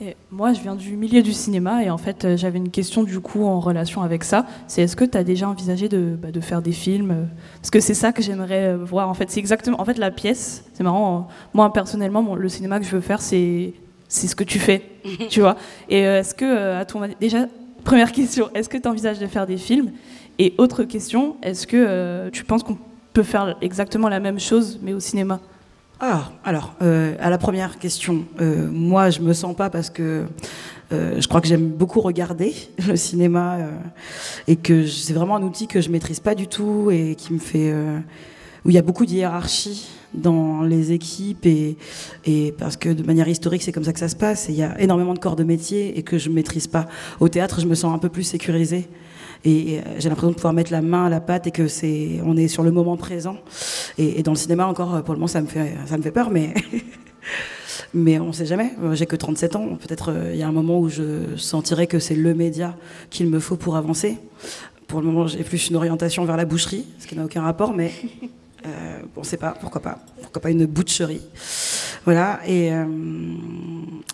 [0.00, 3.02] Et moi, je viens du milieu du cinéma et en fait, euh, j'avais une question
[3.02, 4.46] du coup en relation avec ça.
[4.68, 7.24] C'est est-ce que tu as déjà envisagé de, bah, de faire des films euh,
[7.60, 9.08] Parce que c'est ça que j'aimerais euh, voir.
[9.08, 9.80] En fait, c'est exactement.
[9.80, 11.16] En fait, la pièce, c'est marrant.
[11.18, 13.74] euh, Moi, personnellement, le cinéma que je veux faire, c'est
[14.10, 14.82] c'est ce que tu fais,
[15.28, 15.56] tu vois.
[15.90, 17.46] Et est-ce que, à ton déjà,
[17.84, 19.90] première question, est-ce que tu envisages de faire des films?
[20.38, 22.78] Et autre question, est-ce que euh, tu penses qu'on
[23.12, 25.40] peut faire exactement la même chose, mais au cinéma?
[26.00, 30.26] Ah, alors, euh, à la première question, euh, moi, je me sens pas parce que
[30.92, 32.54] euh, je crois que j'aime beaucoup regarder
[32.86, 33.58] le cinéma
[34.46, 37.40] et que c'est vraiment un outil que je maîtrise pas du tout et qui me
[37.40, 37.74] fait.
[38.64, 39.28] où il y a beaucoup de
[40.14, 41.76] dans les équipes et,
[42.24, 44.48] et parce que de manière historique, c'est comme ça que ça se passe.
[44.48, 46.86] Et il y a énormément de corps de métier et que je maîtrise pas.
[47.18, 48.88] Au théâtre, je me sens un peu plus sécurisée.
[49.44, 52.20] Et euh, j'ai l'impression de pouvoir mettre la main à la pâte et que c'est,
[52.24, 53.36] on est sur le moment présent.
[53.96, 56.10] Et, dans le cinéma encore, euh, pour le moment, ça me fait, ça me fait
[56.10, 56.54] peur, mais,
[57.94, 58.72] mais on sait jamais.
[58.82, 59.76] Euh, J'ai que 37 ans.
[59.80, 62.76] Peut-être il y a un moment où je sentirai que c'est le média
[63.10, 64.18] qu'il me faut pour avancer.
[64.86, 67.74] Pour le moment, j'ai plus une orientation vers la boucherie, ce qui n'a aucun rapport,
[67.74, 67.92] mais
[69.16, 69.54] on ne sait pas.
[69.60, 69.98] Pourquoi pas?
[70.22, 71.20] Pourquoi pas une boucherie?
[72.06, 72.40] Voilà.
[72.46, 72.70] Et,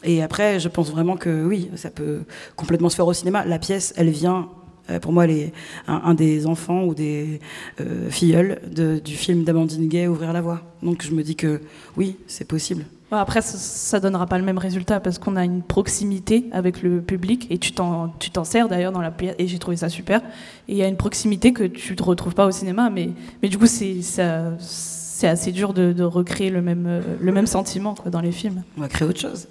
[0.03, 2.22] et après, je pense vraiment que oui, ça peut
[2.57, 3.45] complètement se faire au cinéma.
[3.45, 4.49] La pièce, elle vient.
[4.91, 5.53] Euh, pour moi, est
[5.89, 7.41] un, un des enfants ou des
[7.80, 10.62] euh, filleuls de- du film d'Amandine Gay, Ouvrir la voie.
[10.82, 11.61] Donc je me dis que
[11.97, 12.85] oui, c'est possible.
[13.11, 17.01] Après, ça, ça donnera pas le même résultat parce qu'on a une proximité avec le
[17.01, 19.89] public et tu t'en, tu t'en sers d'ailleurs dans la pièce et j'ai trouvé ça
[19.89, 20.20] super.
[20.66, 23.11] Et il y a une proximité que tu ne retrouves pas au cinéma, mais,
[23.41, 27.30] mais du coup, c'est, ça- c'est assez dur de, de recréer le même, euh, le
[27.30, 28.64] même sentiment quoi, dans les films.
[28.76, 29.47] On va créer autre chose.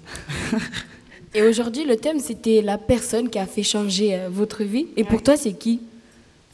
[1.34, 4.86] Et aujourd'hui, le thème, c'était la personne qui a fait changer euh, votre vie.
[4.96, 5.80] Et pour toi, c'est qui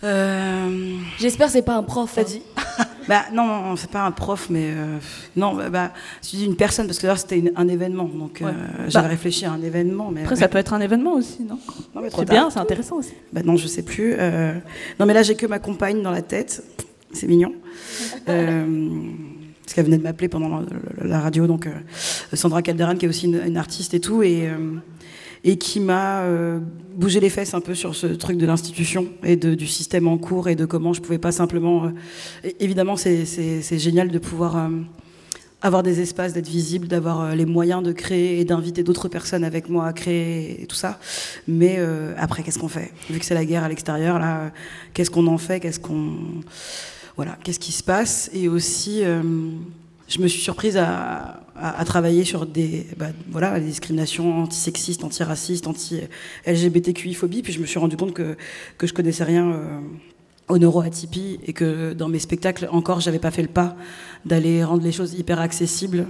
[0.03, 2.17] J'espère que c'est pas un prof.
[2.17, 2.23] hein.
[2.27, 2.41] dit
[3.09, 4.97] Bah non, non, c'est pas un prof, mais euh,
[5.37, 8.47] non, bah, bah, je dis une personne parce que là c'était un événement, donc euh,
[8.47, 8.53] Ouais.
[8.89, 10.11] j'avais Bah, réfléchi à un événement.
[10.13, 11.59] Mais Après, ça peut être un événement aussi, non
[11.95, 13.13] Non, mais trop C'est bien, c'est intéressant aussi.
[13.33, 14.15] Bah non, je sais plus.
[14.19, 14.55] euh,
[15.01, 16.63] Non, mais là j'ai que ma compagne dans la tête.
[17.13, 17.53] C'est mignon.
[19.71, 20.65] Parce qu'elle venait de m'appeler pendant
[21.01, 21.71] la, radio, donc euh,
[22.33, 24.57] Sandra Calderan, qui est aussi une, artiste et tout, et, euh,
[25.45, 26.59] et qui m'a euh,
[26.97, 30.19] bougé les fesses un peu sur ce truc de l'institution et de- du système en
[30.19, 31.93] cours et de comment je pouvais pas simplement.
[32.59, 34.69] évidemment, c'est- génial de pouvoir.
[35.63, 39.69] avoir des espaces, d'être visible, d'avoir les moyens de créer et d'inviter d'autres personnes avec
[39.69, 40.99] moi à créer et tout ça.
[41.47, 41.79] Mais
[42.17, 42.91] après, qu'est-ce qu'on fait?
[43.09, 44.51] Vu que c'est la guerre à l'extérieur, là,
[44.95, 45.61] qu'est-ce qu'on en fait?
[45.61, 46.17] Qu'est-ce qu'on
[47.23, 49.21] voilà, qu'est-ce qui se passe Et aussi, euh,
[50.09, 51.37] je me suis surprise à,
[51.85, 57.43] travailler sur des, bah, voilà, les discriminations antisexistes, antiracistes, anti-LGBTQI-phobie.
[57.43, 58.39] Puis je me suis rendu compte que,
[58.79, 59.81] que je connaissais rien euh,
[60.49, 63.77] aux neuroatypies et que dans mes spectacles, encore, j'avais pas fait le pas
[64.25, 66.07] d'aller rendre les choses hyper accessibles.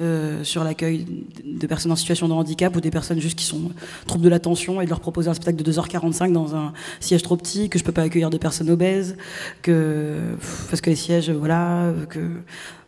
[0.00, 1.06] Euh, sur l'accueil
[1.44, 3.70] de personnes en situation de handicap ou des personnes juste qui sont
[4.06, 7.36] troubles de l'attention et de leur proposer un spectacle de 2h45 dans un siège trop
[7.36, 9.16] petit, que je peux pas accueillir de personnes obèses,
[9.62, 10.36] que
[10.70, 12.20] parce que les sièges, voilà, que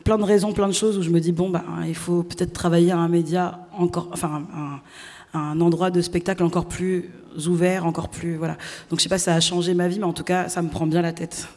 [0.05, 2.53] plein de raisons, plein de choses où je me dis bon bah il faut peut-être
[2.53, 7.11] travailler à un média encore, enfin un, un endroit de spectacle encore plus
[7.47, 8.57] ouvert, encore plus voilà.
[8.89, 10.69] Donc je sais pas, ça a changé ma vie, mais en tout cas ça me
[10.69, 11.49] prend bien la tête.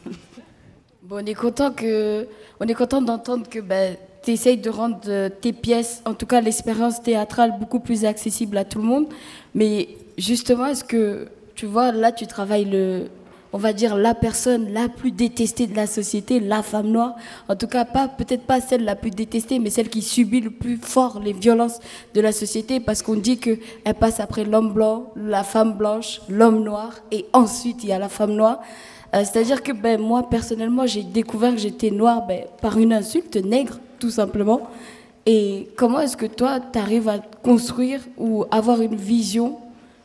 [1.09, 2.27] On est content que,
[2.59, 6.25] on est content d'entendre que ben, tu essayes de rendre euh, tes pièces, en tout
[6.25, 9.07] cas l'expérience théâtrale, beaucoup plus accessible à tout le monde.
[9.53, 13.07] Mais justement, est-ce que tu vois, là, tu travailles le,
[13.53, 17.15] on va dire la personne la plus détestée de la société, la femme noire.
[17.47, 20.49] En tout cas, pas peut-être pas celle la plus détestée, mais celle qui subit le
[20.49, 21.79] plus fort les violences
[22.15, 26.21] de la société, parce qu'on dit que elle passe après l'homme blanc, la femme blanche,
[26.27, 28.59] l'homme noir, et ensuite il y a la femme noire.
[29.13, 33.35] Euh, C'est-à-dire que ben, moi, personnellement, j'ai découvert que j'étais noire ben, par une insulte,
[33.35, 34.69] nègre, tout simplement.
[35.25, 39.59] Et comment est-ce que toi, tu arrives à construire ou avoir une vision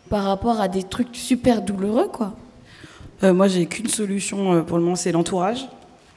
[0.09, 2.33] par rapport à des trucs super douloureux, quoi?
[3.25, 5.67] Euh, moi, j'ai qu'une solution euh, pour le moment, c'est l'entourage.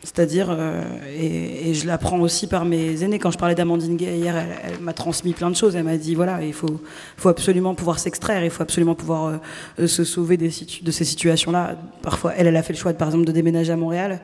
[0.03, 0.81] C'est-à-dire, euh,
[1.15, 3.19] et, et je l'apprends aussi par mes aînés.
[3.19, 5.75] Quand je parlais d'Amandine Gay hier, elle, elle m'a transmis plein de choses.
[5.75, 6.81] Elle m'a dit voilà, il faut,
[7.17, 9.39] faut absolument pouvoir s'extraire, il faut absolument pouvoir
[9.79, 11.75] euh, se sauver des situ- de ces situations-là.
[12.01, 14.21] Parfois, elle, elle a fait le choix, par exemple, de déménager à Montréal.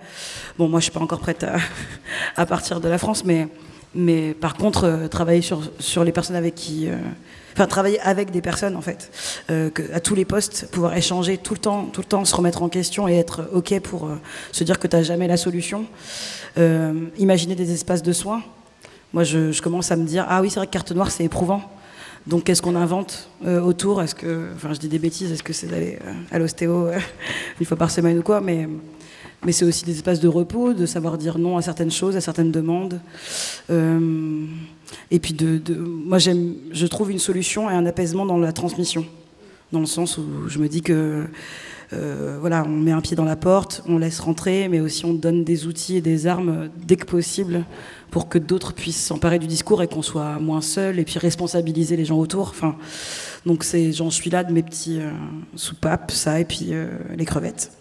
[0.58, 1.58] Bon, moi, je suis pas encore prête à,
[2.36, 3.48] à partir de la France, mais,
[3.96, 6.88] mais par contre, euh, travailler sur, les personnes avec qui.
[6.88, 6.96] euh,
[7.54, 9.10] Enfin, travailler avec des personnes, en fait,
[9.50, 12.62] euh, à tous les postes, pouvoir échanger tout le temps, tout le temps, se remettre
[12.62, 14.12] en question et être OK pour
[14.52, 15.88] se dire que tu n'as jamais la solution.
[17.18, 18.44] Imaginer des espaces de soins.
[19.12, 21.64] Moi, je, commence à me dire, ah oui, c'est vrai que carte noire, c'est éprouvant.
[22.28, 24.04] Donc, qu'est-ce qu'on invente autour?
[24.04, 25.98] Est-ce que, enfin, je dis des bêtises, est-ce que c'est d'aller
[26.30, 26.90] à l'ostéo
[27.60, 28.40] une fois par semaine ou quoi?
[28.40, 28.68] Mais,
[29.46, 32.22] mais c'est aussi des espaces de repos, de savoir dire non à certaines choses, à
[32.22, 33.00] certaines demandes.
[33.70, 34.46] Euh,
[35.12, 39.06] et puis, de, moi, j'aime, je trouve une solution et un apaisement dans la transmission,
[39.72, 41.26] dans le sens où je me dis que
[41.94, 45.14] euh, voilà, on met un pied dans la porte, on laisse rentrer, mais aussi on
[45.14, 47.64] donne des outils et des armes dès que possible
[48.12, 51.96] pour que d'autres puissent s'emparer du discours et qu'on soit moins seul et puis responsabiliser
[51.96, 52.50] les gens autour.
[52.50, 52.76] Enfin,
[53.46, 55.12] donc c'est, j'en suis là de mes petits euh,
[55.56, 56.74] soupapes, ça et puis
[57.16, 57.72] les crevettes.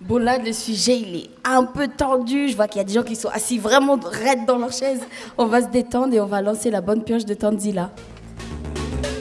[0.00, 2.48] Bon, là, le sujet, il est un peu tendu.
[2.48, 5.00] Je vois qu'il y a des gens qui sont assis vraiment raides dans leur chaise.
[5.38, 7.90] On va se détendre et on va lancer la bonne pioche de Tanzila.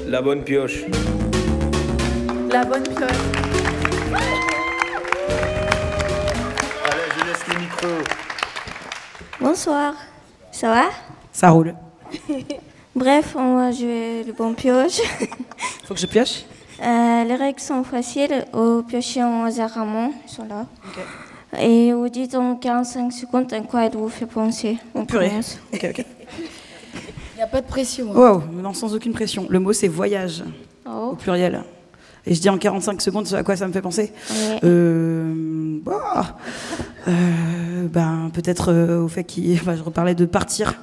[0.07, 0.84] La bonne pioche.
[2.51, 3.11] La bonne pioche.
[6.86, 8.03] Allez, je laisse les micros.
[9.39, 9.93] Bonsoir.
[10.51, 10.84] Ça va?
[11.32, 11.76] Ça roule.
[12.95, 14.99] Bref, on va jouer le bon pioche.
[15.86, 16.43] Faut que je pioche?
[16.84, 18.45] Euh, les règles sont faciles.
[18.53, 20.65] Au piocher en hasardement, ils sont là.
[21.59, 24.77] Et vous dites en 45 secondes à quoi elle vous fait penser?
[24.95, 25.29] On Purée.
[25.29, 25.59] commence.
[25.73, 26.05] Ok, ok.
[27.36, 28.11] Il n'y a pas de pression.
[28.11, 28.15] hein.
[28.15, 29.47] Wow, non, sans aucune pression.
[29.49, 30.43] Le mot c'est voyage,
[30.86, 31.09] Oh.
[31.11, 31.63] au pluriel.
[32.25, 34.59] Et je dis en 45 secondes à quoi ça me fait penser Ouais.
[34.63, 36.38] Euh, bah,
[37.07, 37.11] euh,
[37.88, 39.53] ben, Peut-être euh, au fait qu'il.
[39.61, 40.75] enfin, je reparlais de partir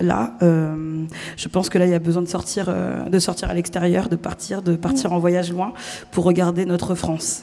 [0.00, 0.34] là.
[0.42, 1.04] Euh,
[1.36, 4.08] je pense que là, il y a besoin de sortir, euh, de sortir à l'extérieur,
[4.08, 5.72] de partir, de partir en voyage loin
[6.12, 7.42] pour regarder notre France.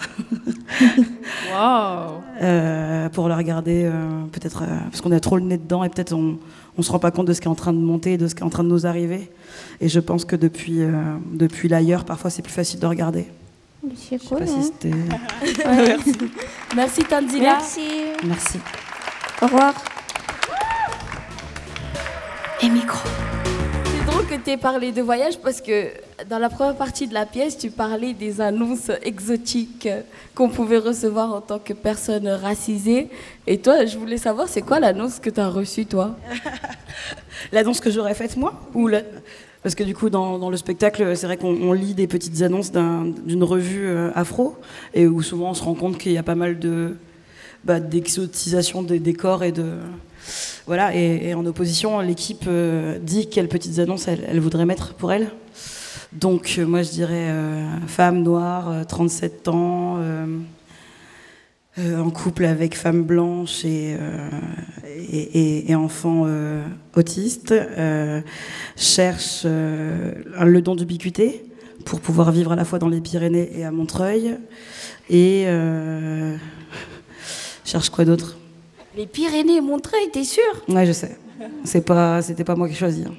[1.53, 5.83] Waouh Euh, pour la regarder, euh, peut-être euh, parce qu'on a trop le nez dedans
[5.83, 6.37] et peut-être on
[6.77, 8.35] on se rend pas compte de ce qui est en train de monter, de ce
[8.35, 9.29] qui est en train de nous arriver.
[9.79, 10.91] Et je pense que depuis euh,
[11.31, 13.27] depuis l'ailleurs, parfois c'est plus facile de regarder.
[13.95, 14.61] C'est sais pas si hein.
[14.61, 14.93] c'était.
[14.93, 15.17] Ouais.
[15.87, 16.13] Merci.
[16.75, 17.43] Merci Tanzila.
[17.43, 17.81] Merci.
[18.25, 18.59] Merci.
[19.41, 19.73] Au revoir.
[22.61, 22.99] Et micro.
[23.85, 25.87] C'est drôle que tu aies parlé de voyage parce que
[26.29, 29.89] dans la première partie de la pièce, tu parlais des annonces exotiques
[30.35, 33.09] qu'on pouvait recevoir en tant que personne racisée.
[33.47, 36.15] Et toi, je voulais savoir, c'est quoi l'annonce que tu as reçue, toi?
[37.51, 38.53] L'annonce que j'aurais faite moi?
[38.73, 39.01] Ou la-
[39.61, 42.41] Parce que du coup, dans, dans le spectacle, c'est vrai qu'on on lit des petites
[42.43, 44.55] annonces d'un- d'une revue euh, afro,
[44.93, 46.95] et où souvent on se rend compte qu'il y a pas mal de
[47.63, 49.77] bah, d'exotisation des décors et de
[50.65, 50.95] voilà.
[50.95, 55.29] Et, en opposition, l'équipe euh, dit quelles petites annonces elle, voudrait mettre pour elle.
[56.13, 59.99] Donc euh, moi, je dirais euh, femme noire, euh, 37 ans.
[61.77, 63.97] en couple avec femme blanche et,
[65.11, 66.27] et, enfant
[66.95, 67.51] autiste,
[68.77, 71.43] cherche le don d'ubiquité
[71.83, 74.37] pour pouvoir vivre à la fois dans les Pyrénées et à Montreuil.
[75.09, 75.47] Et
[77.63, 78.37] cherche quoi d'autre
[78.97, 81.17] Les Pyrénées Montreuil, t'es sûr Ouais, je sais.
[81.63, 83.03] C'est pas, c'était pas moi qui ai choisi.
[83.07, 83.13] hein.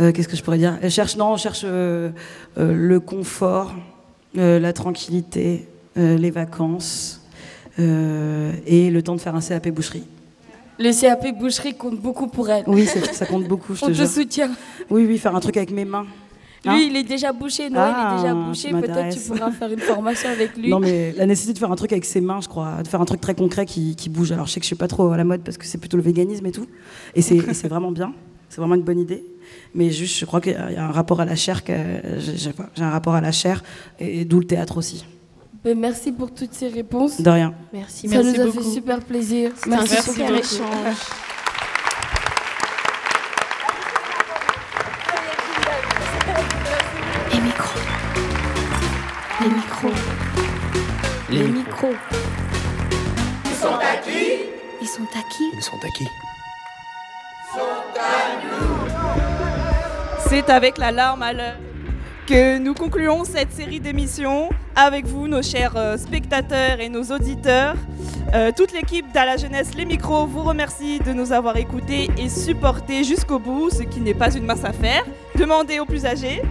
[0.00, 2.10] Euh, Qu'est-ce que je pourrais dire Elle cherche, non, elle cherche euh,
[2.58, 3.74] euh, le confort,
[4.36, 5.66] euh, la tranquillité,
[5.96, 7.20] euh, les vacances
[7.78, 10.04] euh, et le temps de faire un CAP boucherie.
[10.78, 12.62] Le CAP boucherie compte beaucoup pour elle.
[12.68, 14.50] Oui, ça compte beaucoup, je On te te soutient.
[14.90, 16.06] Oui, oui, faire un truc avec mes mains.
[16.64, 18.70] Hein Lui, il est déjà bouché, Noël Ah, est déjà bouché.
[18.70, 20.68] Peut-être tu pourras faire une formation avec lui.
[20.70, 23.00] Non, mais la nécessité de faire un truc avec ses mains, je crois, de faire
[23.00, 24.32] un truc très concret qui, qui bouge.
[24.32, 25.96] Alors, je sais que je suis pas trop à la mode parce que c'est plutôt
[25.96, 26.66] le véganisme et tout.
[27.14, 28.12] Et c'est vraiment bien.
[28.48, 29.24] C'est vraiment une bonne idée.
[29.74, 31.62] Mais juste, je crois qu'il y a il un rapport à la chair.
[31.66, 33.62] J'ai un rapport à la chair
[34.00, 35.04] et, d'où le théâtre aussi.
[35.64, 37.20] Ben, merci pour toutes ces réponses.
[37.20, 37.52] De rien.
[37.72, 38.62] Merci, Ça merci nous a beaucoup.
[38.62, 39.50] fait super plaisir.
[39.66, 41.37] Un Merci super beaucoup.
[51.30, 51.88] Les Les micros.
[51.88, 51.94] micros.
[53.44, 54.44] Ils sont à qui?
[54.80, 55.50] Ils sont à qui?
[55.54, 56.08] Ils sont à qui?
[60.28, 61.54] C'est avec la larme à l'œil
[62.26, 67.74] que nous concluons cette série d'émissions avec vous, nos chers euh, spectateurs et nos auditeurs.
[68.34, 72.28] Euh, toute l'équipe d'À la jeunesse Les Micros vous remercie de nous avoir écoutés et
[72.28, 75.04] supportés jusqu'au bout, ce qui n'est pas une masse à faire.
[75.36, 76.42] Demandez aux plus âgés.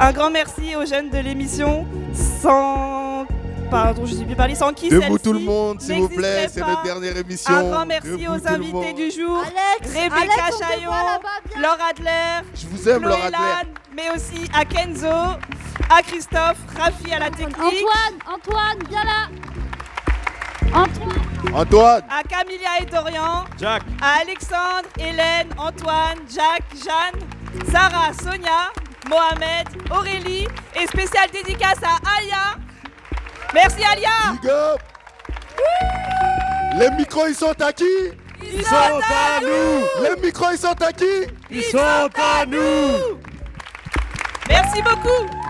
[0.00, 3.26] Un grand merci aux jeunes de l'émission sans...
[3.70, 6.46] Pardon, je ne sais plus parler, sans qui Debout tout le monde, s'il vous plaît,
[6.48, 7.54] c'est notre dernière émission.
[7.54, 9.42] Un grand merci Debout aux invités du jour.
[9.42, 11.60] Alex, Rebecca viens.
[11.60, 12.48] Laure Adler.
[12.54, 13.38] Je vous aime, Laure Chloé Adler.
[13.38, 17.56] Lannes, mais aussi à Kenzo, à Christophe, Rafi à la technique.
[17.56, 19.28] Antoine, Antoine, viens là.
[20.72, 21.54] Antoine.
[21.54, 22.02] Antoine.
[22.10, 23.44] À Camilia et Dorian.
[23.58, 23.82] Jack.
[24.02, 27.20] À Alexandre, Hélène, Antoine, Jacques, Jeanne,
[27.70, 28.72] Sarah, Sonia,
[29.08, 32.63] Mohamed, Aurélie et spéciale dédicace à Alia.
[33.76, 34.32] Merci Alia.
[34.40, 34.80] Big up.
[36.78, 37.84] Les micros, ils sont à qui?
[38.42, 40.02] Ils sont à nous.
[40.02, 41.04] Les micros, ils sont à qui?
[41.50, 43.18] Ils sont à nous.
[44.48, 45.43] Merci beaucoup.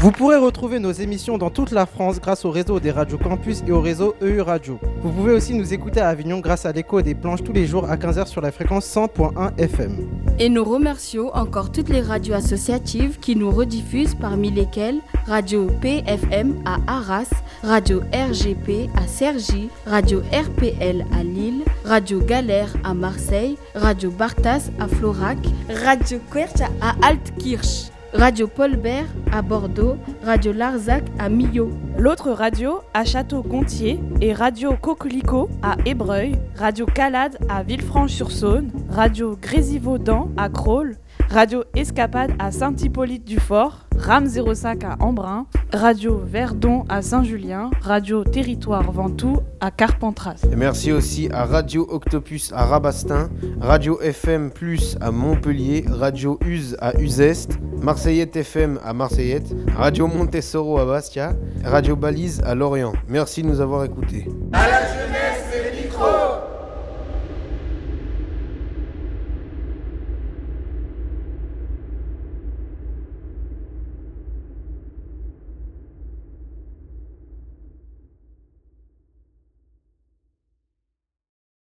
[0.00, 3.62] Vous pourrez retrouver nos émissions dans toute la France grâce au réseau des radios campus
[3.68, 4.78] et au réseau EU Radio.
[5.02, 7.84] Vous pouvez aussi nous écouter à Avignon grâce à l'écho des planches tous les jours
[7.84, 10.08] à 15h sur la fréquence 100.1 FM.
[10.38, 16.62] Et nous remercions encore toutes les radios associatives qui nous rediffusent, parmi lesquelles Radio PFM
[16.64, 17.28] à Arras,
[17.62, 24.88] Radio RGP à Cergy, Radio RPL à Lille, Radio Galère à Marseille, Radio Bartas à
[24.88, 25.36] Florac,
[25.68, 27.90] Radio Querch à Altkirch.
[28.12, 31.70] Radio Paulbert à Bordeaux, Radio Larzac à Millau.
[31.96, 40.28] L'autre radio à Château-Gontier et Radio Coquelicot à Ébreuil, Radio Calade à Villefranche-sur-Saône, Radio Grésivaudan
[40.36, 40.96] à Crolles,
[41.28, 49.40] Radio Escapade à Saint-Hippolyte-du-Fort, RAM 05 à Embrun, Radio Verdon à Saint-Julien, Radio Territoire Ventoux
[49.60, 50.42] à Carpentras.
[50.50, 53.28] Et merci aussi à Radio Octopus à Rabastin,
[53.60, 60.78] Radio FM Plus à Montpellier, Radio Uz à Uzest, Marseillette FM à Marseillette, Radio Montessoro
[60.78, 62.94] à Bastia, Radio Balise à Lorient.
[63.06, 64.26] Merci de nous avoir écoutés.
[64.52, 65.19] À la